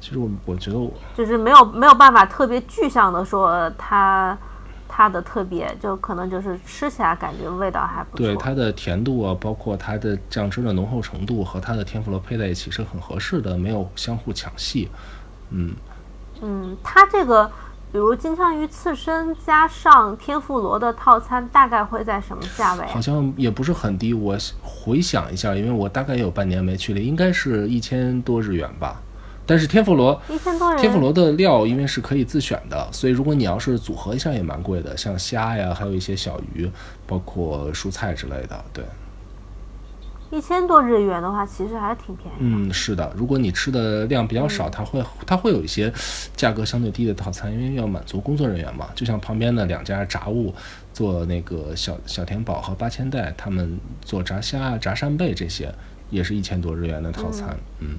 [0.00, 4.36] 其实我我觉得我就是没有没有办法特别具象的说它
[4.88, 8.26] 它的特别，就可能就是吃起来感觉味道还不错。
[8.26, 14.88] 对它的甜度啊，包括它的酱汁的浓厚程度和它的天妇罗配在一起是很合适的，没有相互抢戏。
[15.50, 15.72] 嗯
[16.42, 17.46] 嗯，它这个
[17.92, 22.86] 比如金枪鱼刺身加上天妇罗的套餐大概会在什么价位？
[22.86, 29.00] 好像也不是很低，我回想一下，因为我大概也有半年没去了，应该是一千多日元吧。
[29.50, 30.22] 但是天妇罗，
[30.78, 36.70] 天妇罗的料因为是可以自选的，所以如果你要是组合一下也蛮贵的，像虾呀，还有一些小鱼，
[37.04, 38.84] 包括蔬菜之类的，对。
[40.30, 42.38] 一千多日元的话，其实还是挺便宜。
[42.38, 45.92] 嗯，是的，如果你吃的量比较少，它会它会有一些
[46.36, 48.90] 价格相对低的套餐，因为要满足工作人员嘛。
[48.94, 50.54] 就像旁边的两家炸物，
[50.92, 55.74] 做那个小小田宝和八千代，他们做炸虾、炸扇贝这些，
[56.10, 57.96] 也是一千多日元的套餐，嗯。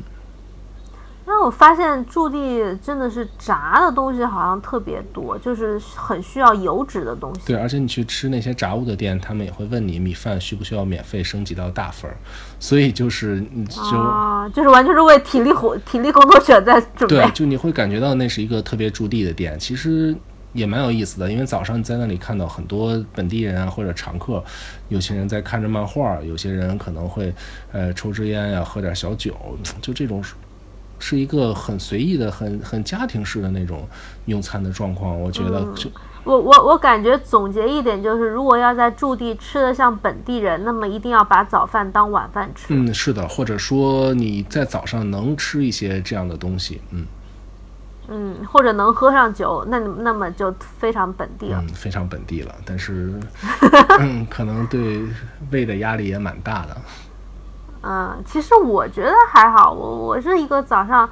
[1.23, 7.41] 那我发现驻地真的是炸的东西好像特别多，就是很需要油脂的东西。
[7.45, 12.17] 对，而且你去吃那些炸物的店，他们也会问你米饭需不需要免费升级到大份儿，
[12.59, 17.15] 所以就是你就啊，就是完全是为体力活、体力工作者在准备。
[17.15, 20.13] 对，就你会感觉到那是一个特别驻地的店，其实
[20.53, 24.43] 也蛮有意思的，因为早上你在那里看到很多本地人啊或者常客，
[24.89, 27.33] 有些人在看着漫画，有些人可能会
[27.71, 29.33] 呃抽支烟呀，喝点小酒，
[29.81, 30.21] 就这种。
[31.01, 33.85] 是一个很随意的、很很家庭式的那种
[34.25, 35.89] 用餐的状况，我觉得就
[36.23, 42.67] 我我我感觉总结一点就是，如果要在驻地吃的像本地人，那么一定要把早饭当晚饭吃。
[42.69, 47.05] 嗯，是的，或者说你在早上能吃一些这样的东西，嗯
[48.07, 51.59] 嗯，或者能喝上酒，那那么就非常本地了。
[51.59, 53.19] 嗯，非常本地了，但是
[53.99, 55.01] 嗯，可能对
[55.49, 56.77] 胃的压力也蛮大的。
[57.83, 61.09] 嗯，其实我觉得还好，我我是一个早上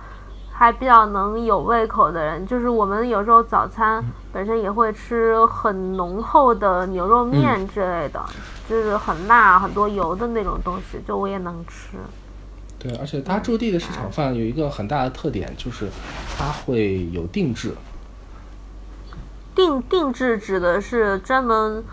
[0.51, 8.23] 还比较能有胃口的人，就是我们有时候早餐本身也会吃很浓厚的牛肉面之类的，
[8.69, 11.97] 就是很辣、很多油的那种东西，就我也能吃。
[12.77, 15.89] 对，而且它驻地的市场饭有一个很大的特点，就是
[16.38, 17.73] 它会有定制。
[19.55, 21.84] 定定制指的是专门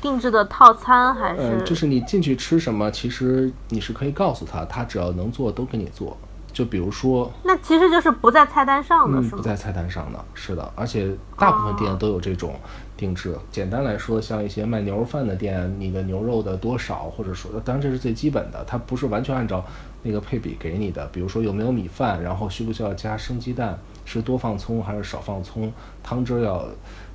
[0.00, 1.42] 定制的套餐，还是？
[1.42, 6.16] 嗯，就是你进去吃什么，其实你是可以告诉他，他只要能做都给你做。
[6.52, 9.36] 就比如说，那其实就是不在菜单上的，嗯，是吗？
[9.36, 11.08] 不在菜单上的，是的，而且
[11.38, 12.56] 大部分店都有这种
[12.96, 13.36] 定制。
[13.52, 19.64] 简单来说，像一些卖牛肉饭的店，你的牛肉的多少，或者说，当然这是最基本的，它不是完全按照
[20.02, 21.06] 那个配比给你的。
[21.12, 26.64] 比如说有没有米饭，然后需不需要加生鸡蛋，是多放葱还是少放葱，汤汁要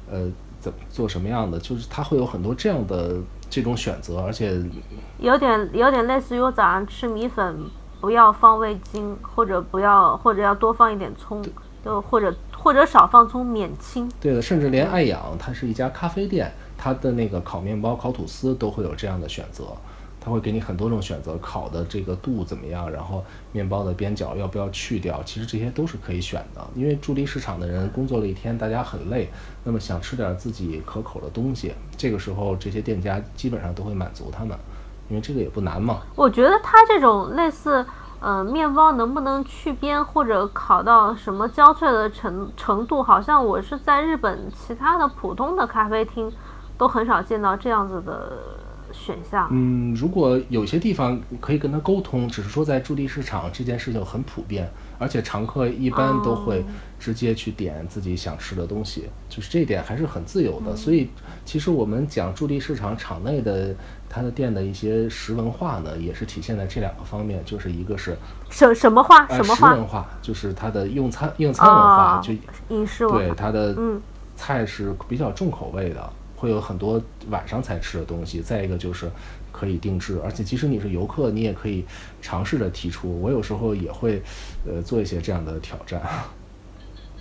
[0.10, 0.32] 呃
[0.66, 3.18] 怎么做什么样的，就是他会有很多这样的
[3.52, 4.60] 这种选择，而且
[5.20, 7.56] 有点有点类似于我早上吃米粉，
[8.02, 11.40] 不要放味精，或者不要或者要多放一点葱，
[11.84, 14.10] 就或者或者少放葱免清。
[14.20, 19.66] 对的，甚至连爱养，它是一家咖啡店，它的那个烤面包、烤吐司都会有这样的选择，
[20.26, 26.66] 它会给你很多种选择，烤的这个度怎么样，然后面包的边角要不要去掉，其实这些都是可以选的。
[26.74, 29.30] 因为驻地市场的人工作了一天，大家很累，
[29.64, 34.58] 那么想吃点自己可口的东西，这个时候这些店家基本上都会满足他们，
[35.10, 36.02] 因为这个也不难嘛。
[36.16, 37.86] 我觉得它这种类似，
[38.20, 46.32] 呃，面包能不能去边或者烤到什么焦脆的程程度，好像我是在日本其他的普通的咖啡厅
[46.80, 48.40] 都很少见到这样子的
[49.06, 49.48] 选项。
[49.52, 56.64] 嗯，如果有些地方可以跟他沟通，只是说在驻地市场这件事情很普遍，而且常客一般都会
[57.00, 60.76] 直接去点自己想吃的东西，就是这一点还是很自由的。
[60.76, 61.10] 所以，
[61.46, 63.76] 其实我们讲驻地市场场内的
[64.10, 68.18] 他的店的一些食文化呢，也是体现在这两个方面，就是一个是
[68.50, 69.26] 什什么话？
[69.30, 72.34] 呃什么文化，就是它的用餐用餐文化，哦就
[72.76, 73.20] 饮食文化。
[73.20, 74.02] 对它的嗯
[74.36, 78.42] 菜是比较重口味的，会有很多晚上才吃的东西。
[78.42, 79.10] 再一个就是
[79.52, 81.86] 可以定制，而且即使你是游客，你也可以
[82.22, 83.22] 尝试着提出。
[83.22, 84.22] 我有时候也会，
[84.66, 86.02] 呃，做一些这样的挑战。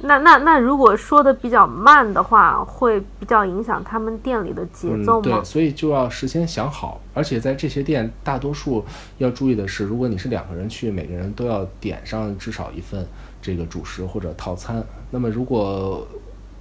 [0.03, 7.01] 那那那如果说的比较慢的话，会比较影响他们店里的节奏嗯，对，所以就要事先想好。
[7.15, 8.85] 而且在这些店，大多数
[9.19, 13.07] 要注意的是，如果你是两个人去，每个人都要点上至少一份
[13.41, 14.85] 这个主食或者套餐。
[15.13, 16.07] 那么如果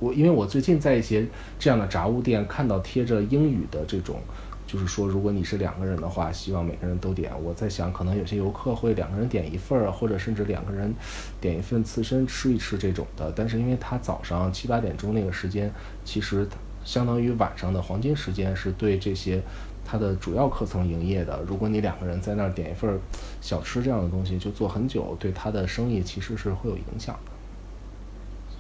[0.04, 1.26] 我因为我最近在一些
[1.58, 4.20] 这样的杂物店看到贴着英语的这种，
[4.68, 7.32] 就是说如果你是两个人的话，希望每个人都点。
[7.42, 10.94] 我在想，可能有些游客会两个人点一份儿，或者甚至两个人
[11.40, 13.32] 点一份刺身吃一吃这种的。
[13.34, 15.72] 但是因为他早上七八点钟那个时间，
[16.04, 16.46] 其实
[16.84, 19.42] 相当于晚上的黄金时间，是对这些
[19.86, 21.40] 它的主要客层营业的。
[21.48, 23.00] 如果你两个人在那儿点一份
[23.40, 27.32] 小吃这样的东西，就做很久，对他的生意其实是会有影响的。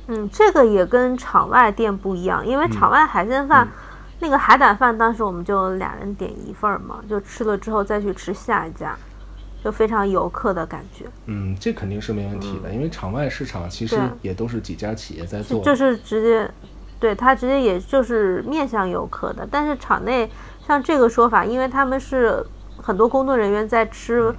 [0.07, 3.67] 嗯，这个也跟场外店不一样，因为场外海鲜饭、
[4.19, 8.95] 那个海胆饭，当时我们就俩人点一份儿嘛，就吃了之后再去吃下一家，
[9.63, 15.63] 就非常游客的感觉，嗯，这肯定是没问题的，因为场外市场其实也都是几家企业在做。
[15.63, 16.51] 就是直接，
[16.99, 19.47] 对他直接也就是面向游客的。
[19.49, 20.29] 但是场内
[20.67, 22.45] 像这个说法，因为他们是
[22.81, 24.35] 很多工作人员在吃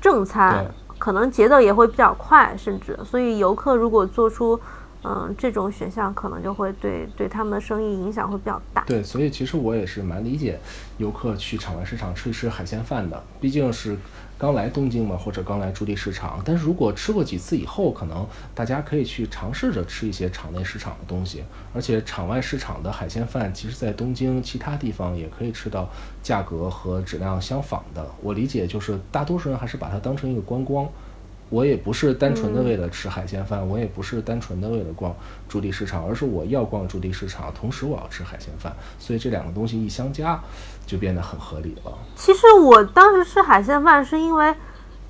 [0.00, 4.58] 正餐对，可能节奏也会比较快，甚至所以游客如果做出
[5.04, 8.82] 嗯这种选项，可能就会对对他们的生意影响会比较大。
[8.84, 10.58] 对，所以其实我也是蛮理解
[10.96, 13.96] 游客去场外市场吃一吃海鲜饭的，毕竟是
[14.36, 16.42] 刚来东京嘛，或者刚来驻地市场。
[16.44, 25.88] 但是如果吃过几次以后，可能大家可以去尝试着吃一些场内市场的东西，而且场外市场的海鲜饭，其实在东京其他地方也可以吃到
[26.22, 28.04] 价格和质量相仿的。
[28.20, 30.88] 我理解就是大多数人还是把它当成一个观光。
[31.50, 35.14] 我也不是单纯的为了吃海鲜饭，我也不是单纯的为了逛
[35.48, 40.38] 驻地市场，而是我要逛驻地市场，同时我要吃海鲜饭，所以这两个东西一相加，
[40.86, 41.92] 就变得很合理了。
[42.14, 44.54] 其实我当时吃海鲜饭是因为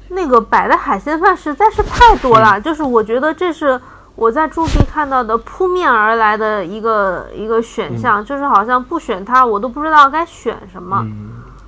[0.09, 3.81] 那个摆的海鲜饭实在是太多了，就是我觉得这是
[4.15, 11.05] 我在驻地看到的扑面而来的一个一个选项，就是好像不选它我都不知道该选什么。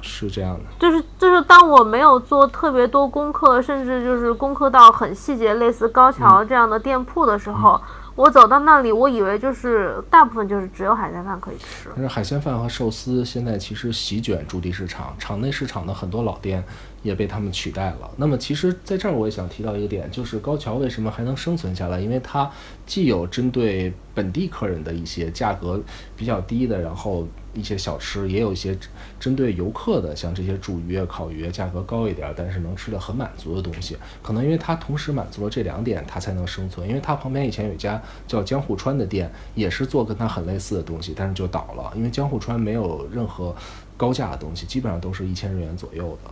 [0.00, 0.60] 嗯，是这样的。
[0.78, 7.80] 就是就是当我没有做特别多功课，甚至就是功课到很细节，类似高桥这样的店铺的时候，
[8.14, 11.88] 我走到那里，我以为就是大部分就是只有海鲜饭可以吃。
[11.94, 16.62] 但是海鲜饭和寿司现在其实席卷驻地市场，场内市场的很多老店
[17.02, 18.10] 也被他们取代了。
[18.16, 22.00] 那么其实在这儿我也想提到一个点，就是高桥为什么还能生存下来？
[22.00, 22.50] 因为它
[22.86, 25.80] 既有针对本地客人的一些价格
[26.16, 28.76] 比较低的，然后一些小吃，也有一些
[29.18, 33.96] 针对游客的，像这些煮鱼、烤鱼，价格高一点，但是能吃的很满足的东西。
[34.22, 36.86] 可能因为它同时满足了这两点，它才能生存。
[36.86, 43.54] 因为它旁边以前有一家叫江户川的店，也是做跟它很类似的东西，但是就倒了，因为江户川没有任何
[43.96, 46.30] 高价的东西，基本上都是一千日元左右的。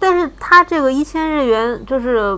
[0.00, 2.36] 但是它这个一千日元就是，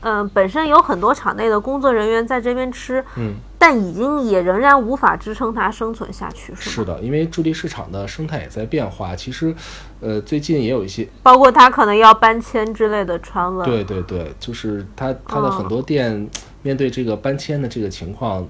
[0.00, 6.70] 嗯、本身有很多场内的工作人员在这边吃，嗯，但已经也仍然无法支撑它生存下去，是？
[6.70, 9.14] 是的，因为驻地市场的生态也在变化。
[9.14, 9.54] 其实，
[10.00, 13.68] 呃，最近也有一些包括它可能要搬迁之类的传闻。
[13.68, 16.28] 对对对，就是它它的很多店
[16.62, 18.46] 面对这个搬迁的这个情况，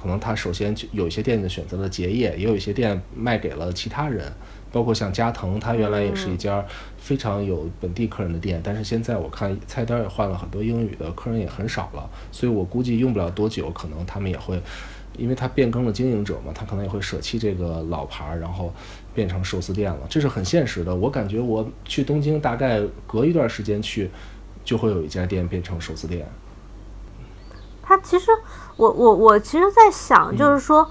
[0.00, 4.32] 可能它首先就有一些店就选择了结业，也有一些店卖给了其他人，
[4.72, 6.64] 包括像加藤，它原来也是一家
[7.08, 14.60] 非常有本地客人的店，但是现在我看菜单也换了很多英语的，客人也很少了，所以我估计用不了多久，可能他们也会。
[15.16, 18.72] 因为他变更了经营者嘛，他可能也会舍弃这个老牌儿，然后
[19.14, 20.94] 变成寿司店了，这是很现实的。
[20.94, 24.10] 我感觉我去东京，大概隔一段时间去，
[24.62, 26.24] 就会有一家店变成寿司店。
[27.82, 28.30] 它其实，
[28.76, 30.90] 我我我其实在想，就是说，嗯、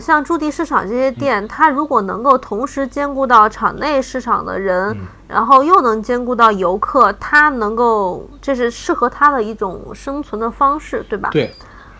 [0.00, 5.06] 像驻地市场这些店，它如果能够同时兼顾到场内市场的人，嗯。
[5.26, 11.30] 然后又能兼顾到游客，它能够这是适合它的一种生存的方式，对吧？
[11.32, 11.52] 对，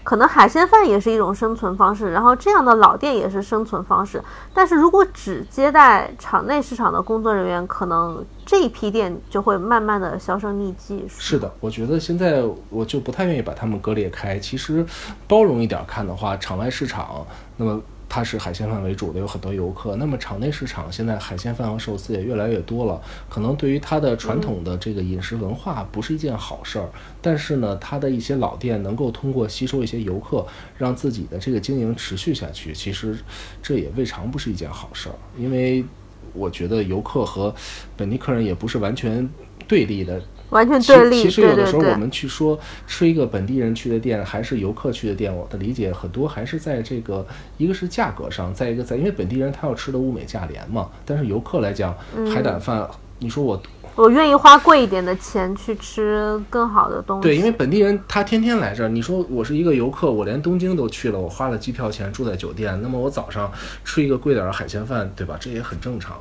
[0.04, 4.22] 可能海鲜饭也是一种生存方式，然后这样的老店也是生存方式。
[4.52, 11.04] 但是如果只接待场内市场的工作人员，可能这一批店就会慢慢的销声匿迹。
[11.08, 14.38] 是的，我觉得现在我就不太愿意把它们割裂开。
[14.38, 14.84] 其实
[15.26, 17.26] 包容一点看的话，场外市场，
[17.56, 17.80] 那么
[18.14, 19.96] 它是海鲜饭为主的，有很多游客。
[19.96, 26.88] 那么场内市场现在海鲜饭和寿司也越来越多了，可能对于它的传统的这个饮食文化不是一件好事儿。
[27.20, 30.46] 但是呢，它的一些老店能够通过吸收一些游客，
[30.78, 33.18] 让自己的这个经营持续下去，其实
[33.60, 35.84] 这也未尝不是一件好事儿，因为。
[36.32, 37.54] 我觉得游客和
[37.96, 39.28] 本地客人也不是完全
[39.68, 40.20] 对立的，
[40.50, 47.26] 完全其对立，其实有的时候我们去说吃一个本地人去的店，还是游客去的店，我的理解很多还是在这个
[47.56, 52.88] 一个是价格上，再一个在因为本地人他要吃的物美价廉嘛，但是游客来讲，嗯海胆饭，
[53.18, 53.60] 你说我
[53.96, 57.22] 我愿意花贵一点的钱去吃更好的东西。
[57.22, 63.50] 对，因为本地人他天天来这儿，你说我是一个游客，我连东京都去了，我花了机票钱住在酒店，那么我早上
[63.84, 65.36] 吃一个贵点儿的海鲜饭，对吧？
[65.40, 66.20] 这也很正常。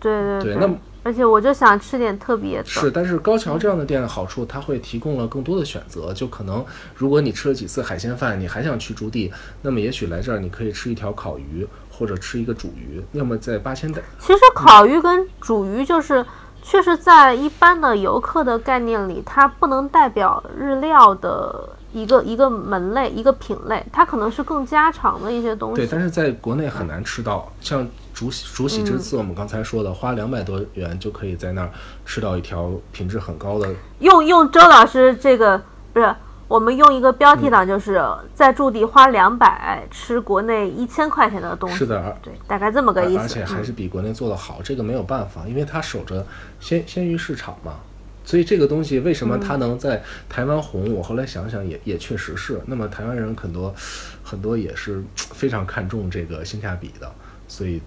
[0.00, 2.64] 对对对那么而且我就想吃点特别的。
[2.64, 6.12] 是，但是高桥这样的店的好处，它会提供了更多的选择。
[6.12, 9.32] 就可能，如果你吃了几次海鲜饭，你还想去驻地，
[9.62, 13.02] 那么也许来这儿你可以吃一条烤鱼，或者吃一个煮鱼。
[13.12, 16.24] 要么在八千代，其实烤鱼跟煮鱼就是，
[16.62, 27.50] 确实在一般的游客的概念里，它不能代表日料的一个一个门类、一个品类，它可能是更家常的一些东西对，但是在国内很难吃到。
[27.60, 31.70] 像竹竹喜这次，我们刚才说的，花两百多元就可以在那儿
[32.04, 33.68] 吃到一条品质很高的
[34.00, 35.60] 用用周老师这个
[35.92, 36.14] 不是。
[36.48, 37.98] 我们用一个标题党，就是
[38.34, 43.22] 在驻地花两百吃国内一千块钱的东西，是的，对，大概这么个意思。
[43.22, 46.26] 而且还嗯是比国内做的好，这个没有办法，因为它守着
[46.60, 47.76] 鲜鲜鱼市场嘛。
[48.24, 50.92] 所以这个东西为什么它能在台湾红？
[50.94, 52.60] 我后来想想也也确实是。
[52.66, 53.74] 那么台湾人很多
[54.22, 57.12] 很多也是非常看重这个性价比的，
[57.48, 57.80] 所以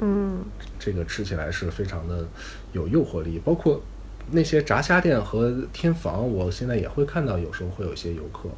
[0.00, 0.44] 嗯，
[0.78, 2.26] 这个吃起来是非常的
[2.72, 3.40] 有诱惑力。
[3.44, 3.82] 包括
[4.30, 8.48] 那些炸虾店和天房，我现在也会看到有时候会有一些游客。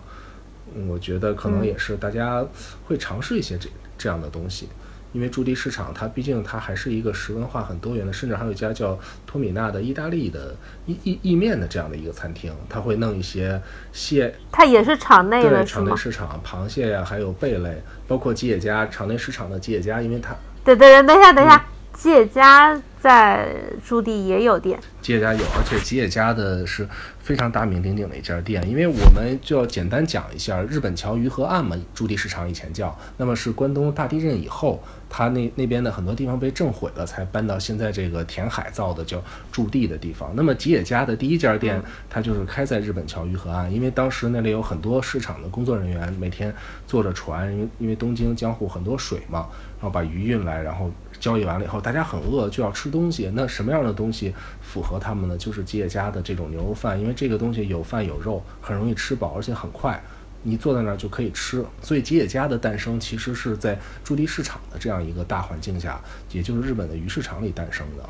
[0.74, 2.44] 嗯我觉得可能也是大家
[2.86, 4.68] 会尝试一些这这样的东西，
[5.12, 10.54] 因为驻地市场它毕竟它还是一个食文化很多元的，甚至还有一家叫托米娜的意大利的
[10.86, 13.60] 意意意面的这样的一个餐厅，它会弄一些
[13.92, 15.96] 蟹，它也是场内对的场内？
[15.96, 20.34] 市场螃蟹呀、还有贝类，包括吉野家场内市场的吉野家，因为它
[20.64, 21.64] 对对对，等一下等一下，嗯
[21.96, 23.46] 吉野家在
[23.86, 24.76] 驻地也有店。
[25.00, 26.84] 吉野家有，而且吉野家的是
[27.20, 40.32] 非常大名鼎鼎的一家店，因为我们就要简单讲一下日本桥鱼河岸嘛，驻地市场以前叫，那么是关东大地震以后，它那那边的很多地方被震毁了，才搬到现在这个填海造的叫驻地的地方。
[40.34, 41.80] 那么吉野家的第一家店，
[42.10, 46.52] 它就是开在日本桥鱼河岸，因为当时那里有很多市场的工作人员，每天
[46.88, 49.46] 坐着船，因为因为东京江户很多水嘛，
[49.80, 53.30] 然后把鱼运来，然后交易完了以后，大家很饿，就要吃东西。
[53.34, 55.36] 那什么样的东西符合他们呢？
[55.36, 60.02] 就是吉野家的这种牛肉饭，因为这个东西有饭有肉，很容易吃饱，而且很快，
[60.42, 61.64] 你坐在那儿就可以吃。
[61.80, 66.00] 所以吉野家的诞生其实是在驻地市场的这样一个大环境下，
[66.32, 68.08] 也就是日本的鱼市场里诞生的。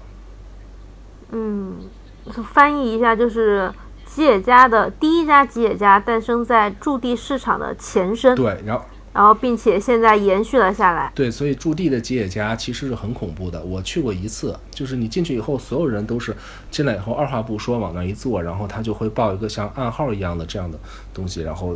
[1.32, 1.76] 嗯，
[2.52, 3.72] 翻译一下就是
[4.04, 8.84] 吉野家的第一家吉野家诞生在驻地市场的前身，对，然后
[9.16, 11.10] 然后并且现在延续了下来。
[11.14, 13.58] 对，所以驻地的吉野家其实是很恐怖的。
[13.64, 16.36] 我去过一次，就是你进去以后，所有人都是
[16.70, 20.78] 进来以后二话不说往那一坐，然后他就会报一个像暗号一样的这样的
[21.14, 21.74] 东西，然后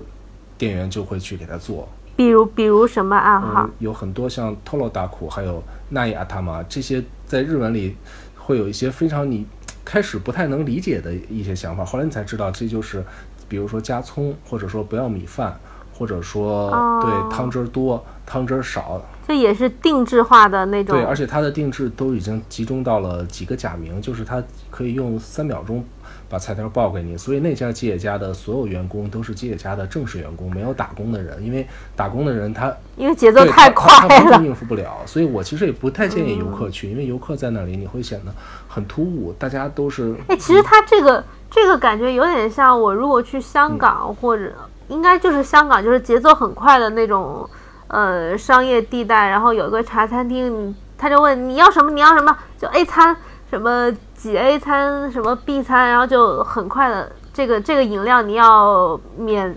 [0.59, 1.89] 店员就会去给他做。
[2.17, 3.63] 比如比如什么暗号？
[3.63, 4.55] 嗯，有很多像
[4.93, 7.97] 大库，还有奈亚塔玛这些，在日文里
[8.37, 9.47] 会有一些非常你
[9.83, 13.03] 开始不太能理解的一些想法，后来你才知道这就是，
[13.49, 15.59] 比如说加葱，或者说不要米饭，
[16.01, 20.97] 或者说、哦对汤汁儿多，汤汁儿少，这也是定制化的那种。
[20.97, 25.85] 对，而且它的定制都已经集中到了几个假名，就是它可以用三秒钟
[26.27, 34.31] 把菜单报给你，所以那家吉野家的所有员工都是吉野家的正式员工，没有打工的人，因为打工的人他因为节奏对太他他他快了。
[34.31, 38.33] 完全应付不了，所以我其实也不太建议游客去，因为游客在那里你会显得
[38.69, 44.53] 很突兀，大家都是哎，其实他这个这个感觉有点像我如果去香港、或者
[44.91, 47.49] 应该就是香港，就是节奏很快的那种
[47.87, 53.17] 呃商业地带，然后有一个茶餐厅，他就问你要什么，你要什么，就 A 餐
[53.49, 59.57] 什么几 A 餐什么 B 餐，然后就很快的这个这个饮料你要免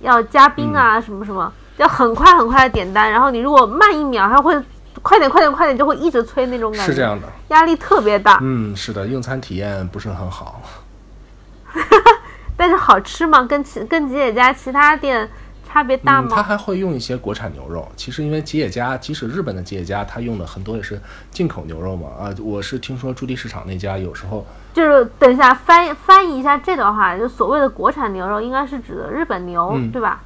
[0.00, 4.54] 要加冰啊、什么什么，就很快很快的点单，然后你如果慢一秒，他会
[5.00, 8.38] 快点快点快点，就会一直催那种感觉，是这样的，压力特别大。
[8.42, 10.60] 嗯，是的，用餐体验不是很好。
[12.62, 13.42] 但是好吃吗？
[13.42, 15.28] 跟其跟吉野家其他店
[15.68, 16.40] 差别大吗？
[16.40, 17.90] 还会用一些国产牛肉。
[17.96, 21.00] 其实因为吉野家，即使日本的吉野家，它用的很多也是
[21.32, 22.06] 进口牛肉嘛。
[22.10, 30.22] 啊，我是听说驻地市场那家有时候就是等一下翻翻译一下这段话，就所谓的国产牛肉应该是指的日本牛，嗯对吧？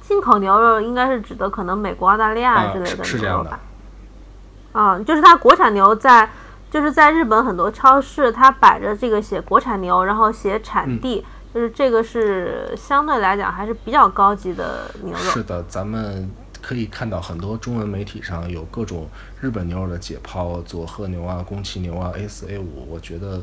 [0.00, 4.80] 进口牛肉应该是指的可能美国、澳大利亚啊之类是是这样的的牛肉吧？。
[4.80, 6.30] 啊，就是它国产牛在
[6.70, 15.18] 就是在日本很多超市，它摆着这个写国产牛，然后写产嗯地，就是这个是相对来讲还是比较高级的牛肉。
[15.18, 19.08] 是的，咱们可以看到很多中文媒体上有各种
[19.40, 23.40] 日本牛肉的解剖，佐贺牛啊、宫崎牛啊、A 四 A 五，我觉得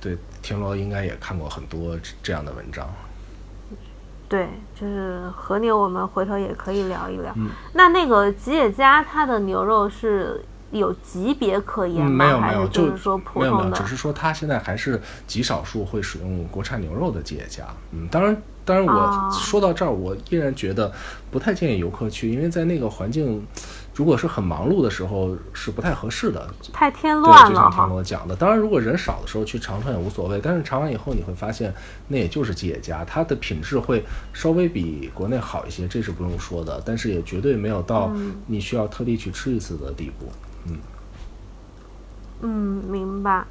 [0.00, 2.86] 对田螺应该也看过很多这样的文章。
[4.28, 7.32] 对，就是和牛，我们回头也可以聊一聊。
[7.36, 13.70] 嗯那那个吉野家它的牛肉是有级别可言嗯，没有没有，就是说普没有没有？
[13.70, 17.64] 只是说它现在还是极少数会使用国产牛肉的吉野家。
[17.92, 20.92] 嗯，当然，当然我哦说到这儿，我依然觉得
[21.30, 23.46] 不太建议游客去，因为在那个环境，
[23.94, 26.48] 如果是很忙碌的时候是不太合适的。
[26.72, 27.86] 太添对，乱了就像田哈。
[27.86, 31.72] 螺讲的，当然如果人少的时候去尝尝也无所谓，但是尝完以后你会发现，
[32.08, 40.26] 那也就是吉野家，它的品质会稍微比国内好一些，这是不用说的，但是也绝对没有到嗯你需要特地去吃一次的地步。
[40.26, 40.45] 嗯，
[42.40, 43.44] 明白。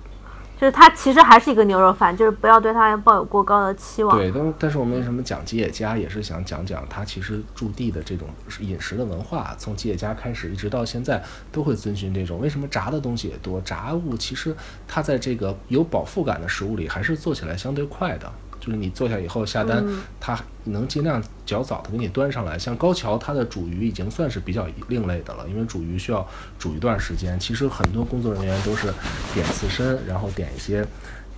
[0.58, 4.18] 就是它其实还是一个牛肉饭，就是不要对它抱有过高的期望。
[4.18, 8.30] 对，但但是我们为什么讲吉野家，也是想讲讲它其实驻地的这种
[8.62, 12.40] 饮食的文化，从吉野家开始一直到现在都会遵循这种。
[12.40, 13.60] 为什么炸的东西也多？
[13.60, 14.56] 炸物其实
[14.88, 18.32] 它在这个有饱腹感的食物里，还是做起来相对快的。
[18.66, 22.58] 就是你坐下以后下单，嗯它能尽量较早的给你端上来。
[22.58, 26.26] 像高桥，它的煮鱼已经算是比较另类的了，因为煮鱼需要
[26.58, 27.40] 煮一段时间。
[27.40, 28.92] 其实很多工作人员都是
[29.34, 30.84] 点刺身，然后点一些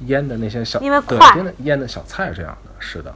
[0.06, 2.72] 腌的那些小，因为快对腌的腌的小菜这样的。
[2.80, 3.14] 是的，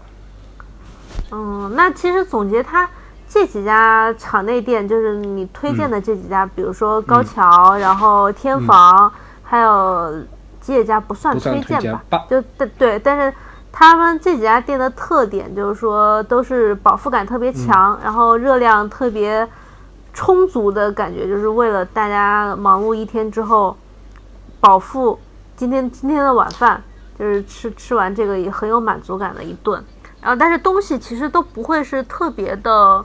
[1.31, 2.89] 嗯，那其实总结它
[3.29, 9.09] 这几家场内店，就是你推荐的这几家，比如说高桥，然后天房，
[9.41, 10.21] 还有
[10.59, 13.33] 吉野家不算推荐吧，推荐吧就对对，但是
[13.71, 19.47] 他们这几家店的特点就是说都是饱腹感特别强，然后热量特别
[20.13, 23.75] 充足的感觉，就是为了大家忙碌一天之后
[24.59, 25.17] 饱腹，
[25.55, 26.83] 今天今天的晚饭
[27.17, 29.83] 就是吃吃完这个也很有满足感的一顿。
[30.21, 33.03] 然后，但是东西其实都不会是特别的，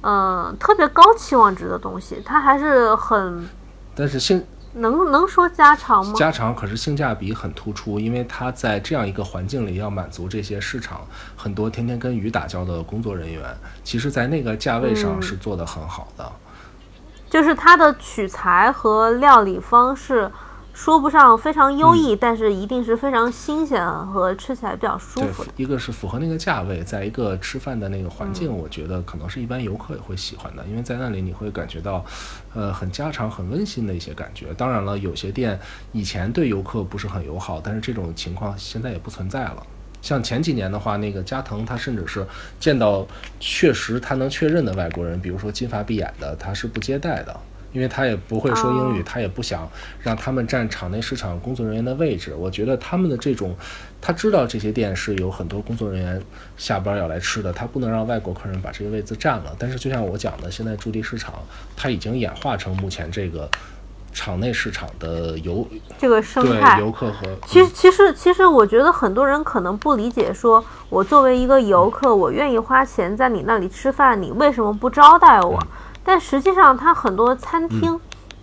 [0.00, 3.48] 呃，特别高期望值的东西，它还是很
[3.94, 4.44] 但是性
[4.74, 6.14] 能能说家常吗？
[6.14, 11.02] 家常可是性价比很突出，因为它在这样一个环境里要满足这些市场
[11.36, 13.42] 很多天天跟鱼打交道的工作人员，
[13.84, 16.32] 其实在那个价位上嗯是做得很好的。
[17.28, 20.30] 就是它的取材和料理方式，
[20.82, 32.04] 说不上非常优异，但是一定是非常新鲜和吃起来比较舒服的。，一个是符合那个价位，在一个吃饭的那个环嗯境，我觉得可能是一般游客也会喜欢的，因为在那里你会感觉到，
[32.52, 34.52] 呃，很家常、很温馨的一些感觉。
[34.54, 35.56] 当然了，有些店
[35.92, 39.64] 以前对游客不是很友好，但是这种情况现在也不存在了。
[40.00, 42.26] 像前几年的话，那个加藤他甚至是
[42.58, 43.06] 见到
[43.38, 47.40] 确实他能确认的外国人，比如说金发碧眼的，他是不接待的。
[47.72, 49.68] 因为他也不会说英语，他也不想
[50.00, 52.34] 让他们占场内市场工作人员的位置。
[52.34, 53.56] 我觉得他们的这种，
[54.00, 56.22] 他知道这些店是有很多工作人员
[56.56, 59.56] 下班要来吃的，他不能让外国客人把这个位子占了。
[59.58, 61.34] 但是就像我讲的，现在驻地市场
[61.76, 63.48] 它已经演化成目前这个
[64.12, 65.66] 场内市场的游
[65.96, 66.78] 这个生态。
[66.78, 75.58] 游客和其实，其实，其实，我觉得很多人可能不理解说，我作为一个游客，我愿意花钱在你那里吃饭，你为什么不招待我？
[76.04, 77.98] 但实际上，它很多餐厅，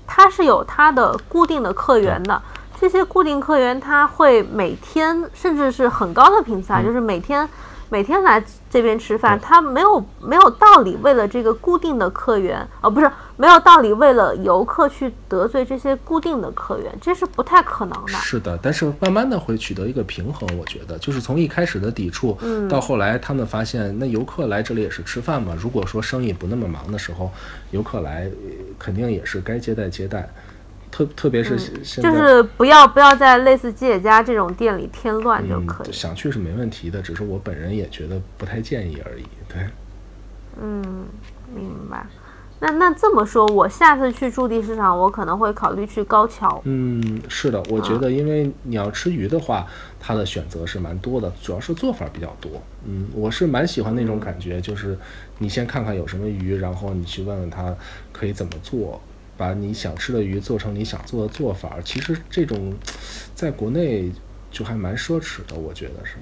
[0.07, 2.41] 它是有它的固定的客源的。
[2.80, 7.47] 这些固定客源，他会每天，甚至是很高的频次啊，就是每天
[7.89, 18.14] 每天来这边吃饭，他没有没有道理为了这个固定的客源，呃，不是没有道理为了游客去得罪这些固定的客源，这是不太可能的。
[18.14, 25.56] 是的，但是慢慢的会取得一个平衡，我觉得就是从一开始的抵触，嗯到后来他们发现，那游客来这里也是吃饭嘛。
[25.58, 27.32] 如果说生意不那么忙的时候，
[27.72, 30.30] 游客来呃肯定也是该接待接待，
[30.92, 35.92] 特特别是就是不要不要在类似吉野家这种店里添乱就嗯可以。
[35.92, 39.24] 想去是没问题的，只是我本人也觉得不太建议而已。
[39.48, 39.68] 对，
[40.62, 41.06] 嗯，
[41.54, 42.06] 明白。
[42.62, 46.62] 那那这么说，我下次去驻地市场，我可能会考虑去高桥。
[46.66, 49.66] 嗯，是的，我觉得因为你要吃鱼的话，
[49.98, 52.62] 它的选择是蛮多的，主要是做法比较多。
[52.84, 54.98] 嗯，我是蛮喜欢那种感觉，就是
[55.38, 57.74] 你先看看有什么鱼，然后你去问问他
[58.12, 59.02] 可以怎么做，
[59.40, 61.78] 把你想吃的鱼做成你想做的做法。
[61.84, 62.76] 其实这种
[63.34, 64.12] 在国内
[64.52, 66.18] 就还蛮奢侈的，我觉得是。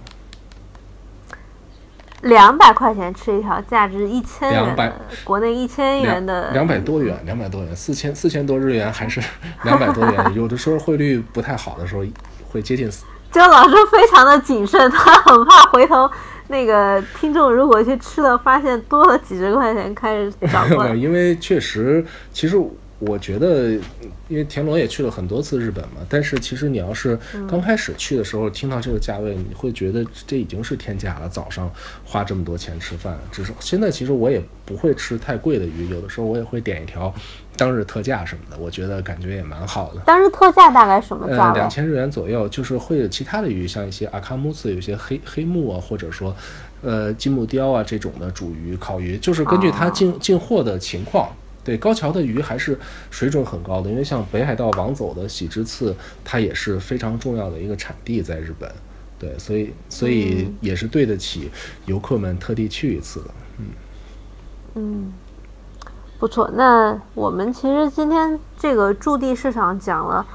[2.22, 9.22] 两百块钱吃一条价值一千元200的，国内一千元的，两百多元，两百多元，四千四千多日元还是
[9.64, 12.04] 两百多元，有的时候汇率不太好的时候
[12.50, 12.90] 会接近
[13.32, 16.10] 周老师非常的谨慎，他很怕回头
[16.48, 20.94] 那个听众如果去吃了，发现多了几十块钱，开始找过来。
[20.98, 22.04] 因为确实，
[22.34, 22.58] 其实
[23.00, 23.72] 我觉得，
[24.28, 27.18] 因为田螺也去了很多次日本嘛，但是其实你要是
[27.48, 31.30] 刚开始去的时候，听到这个价位，你会觉得这已经是天价了。
[31.30, 31.72] 早上
[32.04, 37.14] 花这么多钱吃饭，只是现在其实我也不会吃太贵的鱼，有的时候我也会点一条
[37.56, 40.02] 当日特价什么的，我觉得感觉也蛮好的。
[40.02, 46.36] 当日特价大概什么价呃，两千日元左右，就是会有其他的鱼，像一些阿卡姆斯，有些黑黑木啊，或者说，
[46.82, 51.30] 呃，金木雕啊这种的煮鱼、烤鱼，就是根据它进、进货的情况。
[51.68, 52.80] 对，高桥的鱼还是
[53.12, 55.94] 水准很高的，因为像北海道王走的喜之次，
[56.24, 58.72] 它也是非常重要的一个产地在日本。
[59.20, 61.52] 对，所以所以也是对得起
[61.86, 63.26] 游客们特地去一次的。
[63.58, 63.66] 嗯
[64.76, 65.14] 嗯，
[66.18, 66.50] 不错。
[66.54, 70.26] 那我们其实今天这个驻地市场讲了，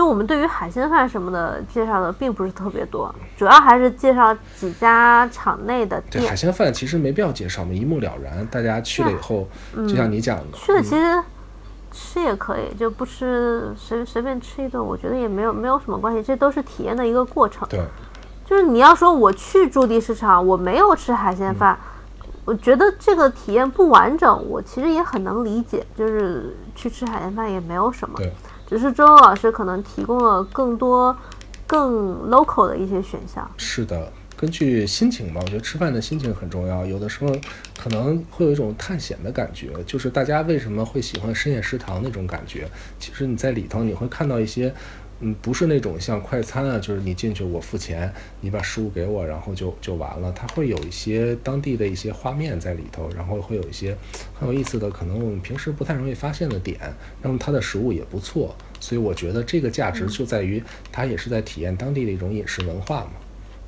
[0.00, 6.34] 就我们对于海鲜饭什么的介绍的并不是特别多，主要还是介绍几家场内的对，海。
[6.34, 8.46] 鲜饭其实没必要介绍嘛，一目了然。
[8.46, 9.46] 大家去了以后，
[9.76, 11.22] 就像你讲的，去了其实
[11.92, 17.68] 吃也可以，就不吃随随便吃一顿，我觉得也没有没有什么关系，这都是体验的一个过程。
[17.68, 17.84] 对，
[18.46, 21.78] 就是你要说我去驻地市场，我没有吃海鲜饭，
[22.46, 25.86] 我觉得这个体验不完整，我其实也很能理解。
[25.94, 28.32] 就是去吃海鲜饭也没有什么，对。
[28.70, 31.14] 只是周老师可能提供了更多
[31.66, 33.50] 更 local 的一些选项。
[33.56, 36.86] 是的，根据心情吧，我觉得吃饭的心情很重要。
[36.86, 37.34] 有的时候
[37.76, 42.68] 可能会有一种探险的感觉，就是大家为什么会喜欢深夜食堂那种感觉。
[43.00, 44.72] 其实你在里头你会看到一些，
[45.20, 48.10] 嗯，不是那种像快餐啊，就是你进去我付钱，
[48.40, 50.32] 你把食物给我，然后就就完了。
[50.32, 53.96] 它会有一些当地的一些画面在里头，然后会有一些
[54.34, 56.78] 很有意思的，可能我们平时不太容易发现的点。
[57.20, 63.12] 那么它的食物也不错，所以我觉得这个价值就在于它也是在体验当地的一种饮食文化嘛。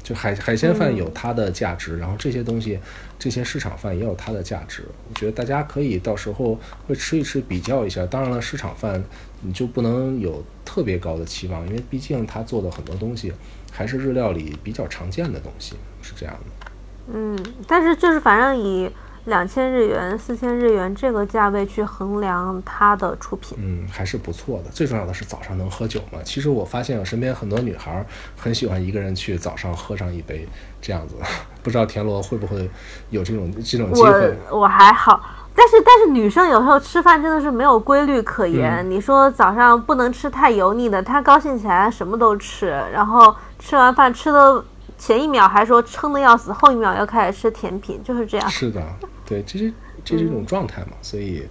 [0.02, 2.78] 就海海鲜饭有它的价值，然后这些东西，
[3.18, 4.84] 这些市场饭也有它的价值。
[5.08, 8.04] 我觉得大家可以到时候会吃一吃，比较一下。
[8.06, 9.02] 当然了，市场饭
[9.42, 13.32] 你就不能有特别高的期望，因为毕竟它做的很多东西
[13.70, 16.70] 还是日料里比较常见的东西，是这样的。
[17.12, 18.90] 嗯，但是就是反正以
[19.26, 24.70] 两千日元、四千日元这个价位去衡量它的出品，嗯，还是不错的。
[24.70, 26.18] 最重要的是早上能喝酒嘛。
[26.24, 28.04] 其实我发现我身边很多女孩儿
[28.36, 30.46] 很喜欢一个人去早上喝上一杯
[30.80, 31.14] 这样子，
[31.62, 32.68] 不知道田螺会不会
[33.10, 34.36] 有这种这种机会？
[34.50, 35.20] 我我还好，
[35.54, 38.84] 但是但是女生有时候吃饭真的是没有规律可言。
[38.84, 44.64] 嗯你说早上不能吃太油腻的，她高兴起来什么都吃，然后吃完饭吃的
[45.02, 48.48] 前一秒还说撑得要死，后一秒又开始吃甜品，就是这样。
[48.48, 48.80] 是的，
[49.26, 49.72] 对，这是
[50.04, 50.92] 这是一种状态嘛。
[51.02, 51.44] 所以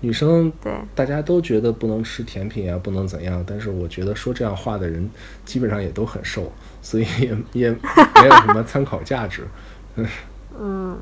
[0.00, 5.10] 女生对，大家都觉得不能吃甜品啊，不能怎样，但是我觉得说这样话的人
[5.46, 6.52] 基本上也都很瘦，
[6.82, 9.48] 所以也也没有什么参考价值。
[10.60, 10.98] 嗯，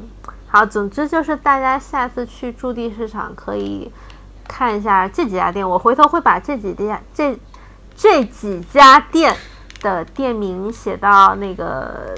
[0.47, 3.91] 好，总之就是大家下次去驻地市场可以
[4.47, 7.37] 看一下这几家店，我回头会把这几家这
[7.97, 9.35] 这几家店
[9.83, 12.14] 的店名写到那个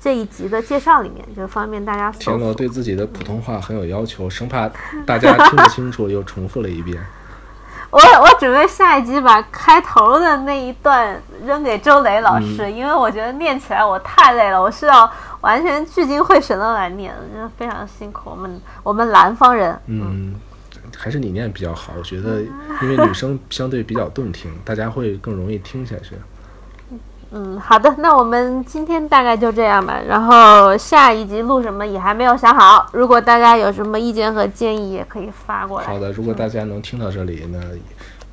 [0.00, 2.10] 这一集的介绍里面，就方便大家。
[2.12, 4.70] 田螺对自己的普通话很有要求，生怕
[5.06, 7.02] 大家听不清楚，又重复了一遍。
[7.92, 18.30] 我我准备下一集把开头的那一段扔给周雷老师，嗯因为我觉得念起来我太累了，我是要完全聚精会神的来念，真的非常辛苦。
[18.30, 20.34] 我们我们南方人，嗯，
[20.96, 22.40] 还是你念比较好，我觉得，
[22.80, 26.16] 因为女生相对比较动听，大家会更容易听下去。
[27.34, 30.00] 嗯，好的，那我们今天大概就这样吧。
[30.06, 35.86] 然后下一集录什么也还没有想好，如果大家有什么意见和建议，也可以发过来。
[35.86, 37.58] 好的，如果大家能听到这里呢，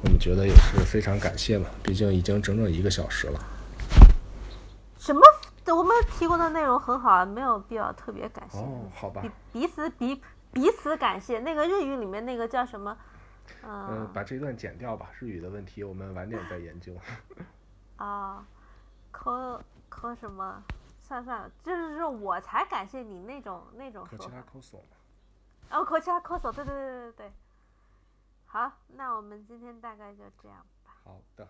[0.04, 3.40] 我们觉得也是非常感谢嘛，毕竟已经整整一个小时了。
[4.98, 5.22] 什么？
[5.68, 8.58] 我们提供的内容很好啊，没有必要特别感谢。
[8.58, 10.20] 哦，好吧彼，彼此彼
[10.52, 11.40] 彼此感谢。
[11.40, 12.98] 那个日语里面那个叫什么？
[13.64, 16.92] 嗯、嗯，把这段剪掉吧，日语的问题我们晚点再研究。
[17.98, 18.44] 啊，
[19.20, 20.64] 科科什么？
[21.02, 24.38] 算了算了，就是说我才感谢你那种那种可其说法。
[24.38, 24.96] 他抠索嘛。
[25.72, 27.34] 哦，扣其他科手，对对对对对对。
[28.46, 30.96] 好，那我们今天大概就这样吧。
[31.04, 31.46] 好的。